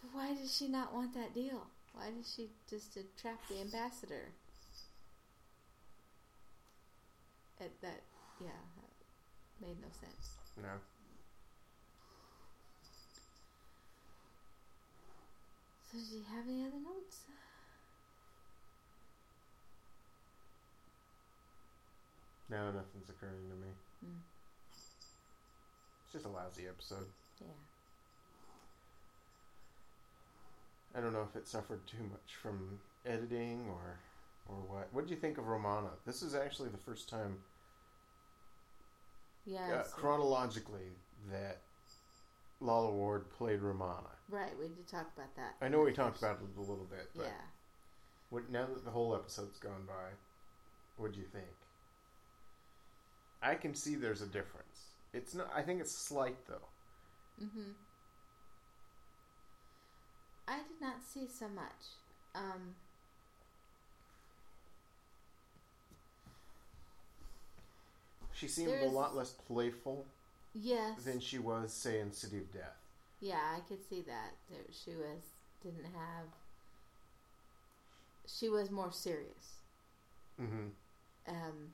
But 0.00 0.10
why 0.12 0.34
does 0.34 0.56
she 0.56 0.68
not 0.68 0.94
want 0.94 1.14
that 1.14 1.34
deal? 1.34 1.66
Why 1.94 2.10
does 2.16 2.32
she 2.34 2.48
just 2.68 2.98
trap 3.20 3.40
the 3.48 3.60
ambassador? 3.60 4.32
At 7.60 7.80
that, 7.82 8.02
yeah, 8.40 8.48
that 8.76 9.66
made 9.66 9.80
no 9.80 9.88
sense. 10.00 10.34
No. 10.60 10.68
So, 15.90 15.98
you 16.12 16.24
have 16.34 16.44
any 16.48 16.62
other 16.62 16.80
notes? 16.82 17.20
No, 22.50 22.66
nothing's 22.70 23.08
occurring 23.10 23.48
to 23.48 23.56
me. 23.56 23.72
Mm, 24.04 24.20
It's 26.04 26.12
just 26.12 26.26
a 26.26 26.28
lousy 26.28 26.66
episode. 26.68 27.06
yeah. 27.40 27.46
I 30.96 31.00
don't 31.00 31.12
know 31.12 31.26
if 31.28 31.34
it 31.34 31.48
suffered 31.48 31.84
too 31.86 32.02
much 32.10 32.36
from 32.40 32.78
editing 33.04 33.66
or 33.68 33.98
or 34.46 34.56
what. 34.56 34.92
What 34.92 35.06
did 35.06 35.10
you 35.10 35.16
think 35.16 35.38
of 35.38 35.46
Romana? 35.48 35.88
This 36.06 36.22
is 36.22 36.34
actually 36.34 36.68
the 36.68 36.78
first 36.78 37.08
time 37.08 37.38
Yeah. 39.44 39.72
uh, 39.80 39.84
chronologically 39.84 40.92
that 41.30 41.62
Lalla 42.60 42.92
Ward 42.92 43.30
played 43.30 43.60
Romana. 43.60 44.10
Right, 44.28 44.56
we 44.58 44.68
did 44.68 44.86
talk 44.86 45.06
about 45.16 45.34
that. 45.36 45.56
I 45.60 45.68
know 45.68 45.80
we 45.80 45.92
talked 45.92 46.18
about 46.18 46.40
it 46.42 46.56
a 46.56 46.60
little 46.60 46.84
bit, 46.84 47.10
but 47.16 47.24
Yeah. 47.26 47.40
what, 48.30 48.48
now 48.50 48.66
that 48.66 48.84
the 48.84 48.90
whole 48.90 49.14
episode's 49.16 49.58
gone 49.58 49.86
by, 49.86 50.12
what 50.96 51.12
do 51.12 51.18
you 51.20 51.26
think? 51.26 51.56
I 53.44 53.54
can 53.54 53.74
see 53.74 53.94
there's 53.94 54.22
a 54.22 54.26
difference. 54.26 54.88
It's 55.12 55.34
not. 55.34 55.50
I 55.54 55.62
think 55.62 55.80
it's 55.80 55.96
slight 55.96 56.36
though. 56.48 57.44
Mm-hmm. 57.44 57.70
I 60.48 60.56
did 60.56 60.80
not 60.80 60.96
see 61.02 61.26
so 61.28 61.46
much. 61.48 61.64
Um, 62.34 62.74
She 68.34 68.48
seemed 68.48 68.82
a 68.82 68.88
lot 68.88 69.16
less 69.16 69.30
playful 69.30 70.04
yes. 70.54 71.02
than 71.04 71.20
she 71.20 71.38
was, 71.38 71.72
say, 71.72 72.00
in 72.00 72.12
City 72.12 72.38
of 72.38 72.52
Death. 72.52 72.76
Yeah, 73.20 73.40
I 73.56 73.60
could 73.60 73.82
see 73.88 74.02
that. 74.02 74.32
There, 74.50 74.60
she 74.72 74.90
was 74.90 75.22
didn't 75.62 75.84
have. 75.84 76.26
She 78.26 78.48
was 78.48 78.70
more 78.70 78.92
serious. 78.92 79.60
Mm-hmm. 80.40 80.66
Um, 81.28 81.72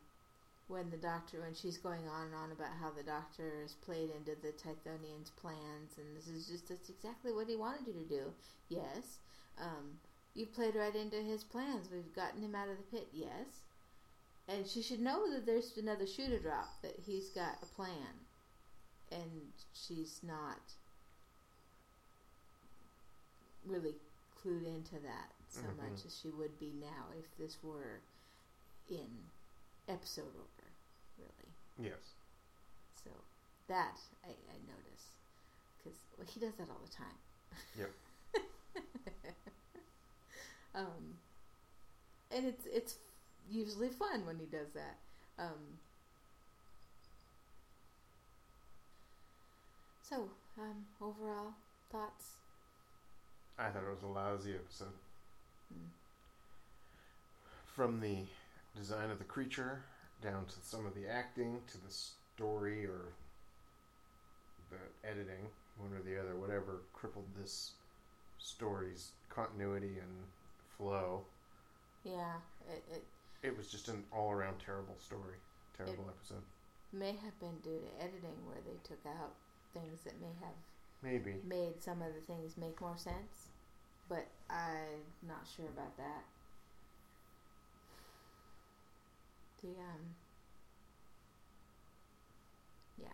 when 0.71 0.89
the 0.89 0.97
doctor, 0.97 1.41
when 1.41 1.53
she's 1.55 1.77
going 1.77 2.07
on 2.09 2.27
and 2.27 2.35
on 2.35 2.53
about 2.53 2.71
how 2.81 2.91
the 2.91 3.03
doctor 3.03 3.61
has 3.61 3.75
played 3.75 4.09
into 4.17 4.41
the 4.41 4.53
Tythonian's 4.53 5.31
plans, 5.31 5.99
and 5.99 6.17
this 6.17 6.29
is 6.29 6.47
just 6.47 6.69
that's 6.69 6.89
exactly 6.89 7.33
what 7.33 7.49
he 7.49 7.57
wanted 7.57 7.87
you 7.89 7.93
to 7.95 8.09
do. 8.09 8.33
Yes, 8.69 9.19
um, 9.59 9.99
you 10.35 10.47
played 10.47 10.77
right 10.77 10.95
into 10.95 11.17
his 11.17 11.43
plans. 11.43 11.89
We've 11.93 12.15
gotten 12.15 12.41
him 12.41 12.55
out 12.55 12.69
of 12.69 12.77
the 12.77 12.85
pit. 12.85 13.09
Yes, 13.13 13.67
and 14.49 14.65
she 14.65 14.81
should 14.81 15.01
know 15.01 15.31
that 15.33 15.45
there's 15.45 15.77
another 15.77 16.07
shoe 16.07 16.29
to 16.29 16.39
drop. 16.39 16.81
That 16.83 16.95
he's 17.05 17.31
got 17.31 17.59
a 17.63 17.67
plan, 17.67 18.15
and 19.11 19.51
she's 19.75 20.21
not 20.23 20.61
really 23.67 23.97
clued 24.41 24.65
into 24.65 25.01
that 25.01 25.33
so 25.49 25.63
Mhm. 25.63 25.77
much 25.77 26.07
as 26.07 26.17
she 26.17 26.31
would 26.31 26.59
be 26.59 26.73
now 26.73 27.11
if 27.19 27.37
this 27.37 27.61
were 27.63 28.01
in 28.89 29.29
episode 29.89 30.35
order. 30.37 30.60
Yes. 31.83 32.15
So 33.03 33.11
that 33.69 33.99
I, 34.25 34.29
I 34.29 34.57
notice 34.69 35.05
because 35.79 35.99
well, 36.19 36.27
he 36.31 36.41
does 36.41 36.55
that 36.59 36.69
all 36.69 36.81
the 36.85 36.93
time. 36.93 37.19
Yep. 37.79 37.91
um, 40.75 41.17
and 42.31 42.47
it's 42.47 42.67
it's 42.67 42.95
usually 43.51 43.89
fun 43.89 44.27
when 44.27 44.39
he 44.39 44.47
does 44.47 44.69
that. 44.75 44.99
Um, 45.39 45.79
so 50.03 50.29
um, 50.59 50.85
overall 51.01 51.55
thoughts. 51.91 52.35
I 53.59 53.69
thought 53.69 53.83
it 53.83 53.91
was 53.91 54.03
a 54.03 54.07
lousy 54.07 54.55
episode. 54.55 54.89
Mm. 55.73 55.89
From 57.75 58.01
the 58.01 58.19
design 58.77 59.11
of 59.11 59.19
the 59.19 59.25
creature 59.25 59.83
down 60.21 60.45
to 60.47 60.55
some 60.63 60.87
of 60.87 60.95
the 60.95 61.09
acting 61.09 61.61
to 61.69 61.79
the 61.79 61.91
story 61.93 62.85
or 62.87 63.15
the 64.71 65.09
editing, 65.09 65.47
one 65.79 65.93
or 65.93 66.03
the 66.03 66.19
other, 66.21 66.37
whatever 66.37 66.83
crippled 66.93 67.27
this 67.37 67.73
story's 68.39 69.13
continuity 69.29 69.99
and 69.99 70.27
flow. 70.77 71.23
Yeah, 72.05 72.37
it, 72.69 72.85
it 72.93 73.05
It 73.43 73.57
was 73.57 73.71
just 73.71 73.89
an 73.89 74.05
all 74.13 74.31
around 74.31 74.57
terrible 74.65 74.97
story. 74.99 75.37
Terrible 75.77 76.09
episode. 76.09 76.43
may 76.93 77.13
have 77.25 77.39
been 77.41 77.57
due 77.63 77.81
to 77.81 78.05
editing 78.05 78.37
where 78.47 78.61
they 78.67 78.77
took 78.85 79.05
out 79.07 79.33
things 79.73 80.03
that 80.05 80.21
may 80.21 80.33
have 80.41 80.55
Maybe. 81.03 81.41
made 81.49 81.83
some 81.83 82.03
of 82.03 82.13
the 82.15 82.21
things 82.21 82.57
make 82.59 82.81
more 82.81 82.99
sense, 82.99 83.49
but 84.09 84.27
I'm 84.51 85.01
not 85.27 85.47
sure 85.57 85.67
about 85.67 85.97
that. 85.97 86.25
The 89.63 89.69
um, 89.69 90.15
yeah, 92.99 93.09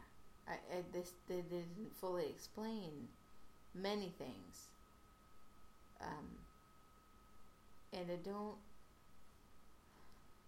I, 0.48 0.52
I 0.52 0.82
this 0.92 1.12
they 1.28 1.42
didn't 1.42 1.94
fully 2.00 2.26
explain 2.26 3.08
many 3.74 4.12
things. 4.18 4.68
Um, 6.00 6.38
and 7.92 8.10
I 8.10 8.16
don't. 8.16 8.56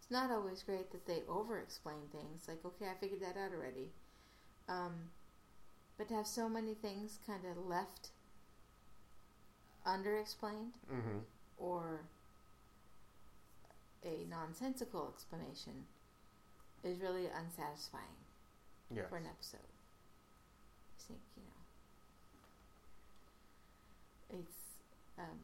It's 0.01 0.11
not 0.11 0.31
always 0.31 0.63
great 0.63 0.91
that 0.93 1.07
they 1.07 1.23
over-explain 1.29 2.09
things. 2.13 2.47
Like, 2.49 2.65
okay, 2.65 2.87
I 2.87 2.95
figured 2.99 3.21
that 3.21 3.37
out 3.39 3.53
already. 3.53 3.91
Um, 4.69 5.11
but 5.99 6.09
to 6.09 6.15
have 6.15 6.27
so 6.27 6.49
many 6.49 6.75
things 6.75 7.19
kind 7.27 7.43
of 7.45 7.67
left 7.67 8.09
under-explained 9.85 10.75
Mm-hmm. 10.93 11.19
or 11.59 12.01
a 14.05 14.27
nonsensical 14.29 15.09
explanation 15.13 15.85
is 16.85 17.01
really 17.01 17.27
unsatisfying 17.27 18.05
Yes. 18.95 19.05
for 19.11 19.17
an 19.17 19.27
episode. 19.27 19.61
I 19.61 21.03
think 21.07 21.21
you 21.37 21.43
know 24.31 24.39
it's 24.41 24.57
um, 25.19 25.39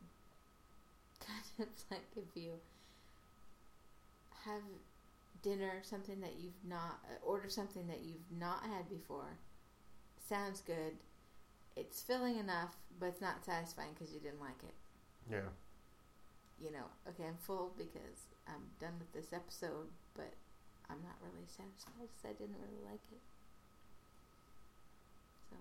kind 1.27 1.69
of 1.69 1.69
like 1.90 2.07
if 2.17 2.35
you 2.43 2.53
have 4.47 4.62
dinner, 5.43 5.81
something 5.83 6.21
that 6.21 6.35
you've 6.40 6.53
not 6.67 7.01
uh, 7.11 7.17
order 7.25 7.49
something 7.49 7.87
that 7.88 8.01
you've 8.03 8.38
not 8.38 8.62
had 8.62 8.88
before. 8.88 9.37
Sounds 10.29 10.62
good. 10.62 10.97
It's 11.77 12.01
filling 12.01 12.38
enough, 12.38 12.77
but 12.99 13.07
it's 13.07 13.21
not 13.21 13.45
satisfying 13.45 13.90
because 13.93 14.12
you 14.14 14.21
didn't 14.21 14.40
like 14.40 14.62
it. 14.62 14.75
Yeah. 15.31 15.51
You 16.62 16.73
know, 16.73 16.85
okay, 17.09 17.25
I'm 17.29 17.37
full 17.37 17.73
because 17.77 18.29
I'm 18.46 18.70
done 18.80 18.94
with 18.98 19.12
this 19.12 19.33
episode, 19.33 19.88
but 20.14 20.33
I'm 20.90 21.02
not 21.02 21.16
really 21.22 21.46
satisfied 21.46 22.09
because 22.09 22.24
I 22.24 22.33
didn't 22.33 22.57
really 22.61 22.83
like 22.85 23.00
it. 23.12 23.22
So 25.50 25.57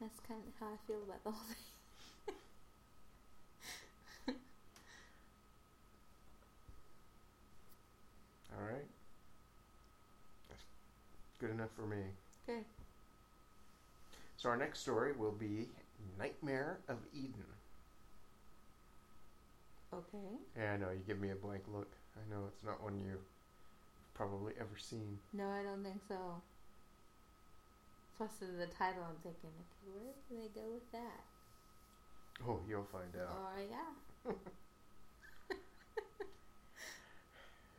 that's 0.00 0.20
kind 0.20 0.40
of 0.46 0.54
how 0.60 0.66
I 0.74 0.78
feel 0.86 1.02
about 1.02 1.24
the 1.24 1.30
whole 1.30 1.46
thing. 1.48 2.36
All 8.56 8.64
right. 8.64 8.86
That's 10.48 10.64
good 11.40 11.50
enough 11.50 11.70
for 11.74 11.86
me. 11.86 12.02
Okay. 12.48 12.64
So 14.36 14.50
our 14.50 14.56
next 14.56 14.80
story 14.80 15.12
will 15.12 15.32
be 15.32 15.68
Nightmare 16.18 16.80
of 16.88 16.98
Eden. 17.14 17.44
Okay. 19.94 20.38
Yeah, 20.58 20.72
I 20.72 20.76
know 20.76 20.90
you 20.90 21.02
give 21.06 21.20
me 21.20 21.30
a 21.30 21.36
blank 21.36 21.62
look. 21.72 21.92
I 22.16 22.22
know 22.30 22.44
it's 22.48 22.64
not 22.64 22.82
one 22.82 22.98
you've 22.98 23.28
probably 24.14 24.52
ever 24.58 24.76
seen. 24.76 25.18
No, 25.32 25.48
I 25.50 25.62
don't 25.62 25.82
think 25.84 26.00
so. 26.08 26.42
Plus, 28.16 28.30
in 28.42 28.58
the 28.58 28.66
title, 28.66 29.02
I'm 29.08 29.16
thinking, 29.22 29.50
okay, 29.50 29.90
where 29.92 30.14
do 30.28 30.36
they 30.36 30.60
go 30.60 30.66
with 30.72 30.90
that? 30.92 31.20
Oh, 32.46 32.60
you'll 32.68 32.84
find 32.84 33.14
out. 33.20 33.36
Oh, 33.36 33.60
yeah. 33.70 34.32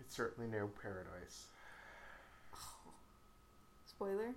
It's 0.06 0.16
certainly 0.16 0.50
no 0.50 0.70
paradise. 0.82 1.46
Spoiler. 3.88 4.36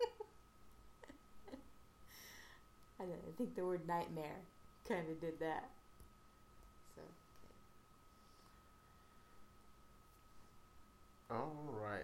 I 3.00 3.04
know, 3.04 3.12
I 3.12 3.32
think 3.36 3.54
the 3.54 3.64
word 3.64 3.86
nightmare 3.86 4.40
kind 4.88 5.08
of 5.08 5.20
did 5.20 5.38
that. 5.38 5.70
So, 6.96 7.02
All 11.30 11.52
right. 11.82 12.02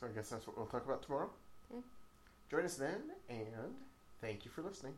So 0.00 0.06
I 0.06 0.10
guess 0.14 0.30
that's 0.30 0.46
what 0.46 0.56
we'll 0.56 0.66
talk 0.66 0.84
about 0.84 1.02
tomorrow. 1.02 1.30
Okay. 1.70 1.82
Join 2.50 2.64
us 2.64 2.76
then, 2.76 3.02
and 3.28 3.74
thank 4.20 4.44
you 4.44 4.50
for 4.50 4.62
listening. 4.62 4.94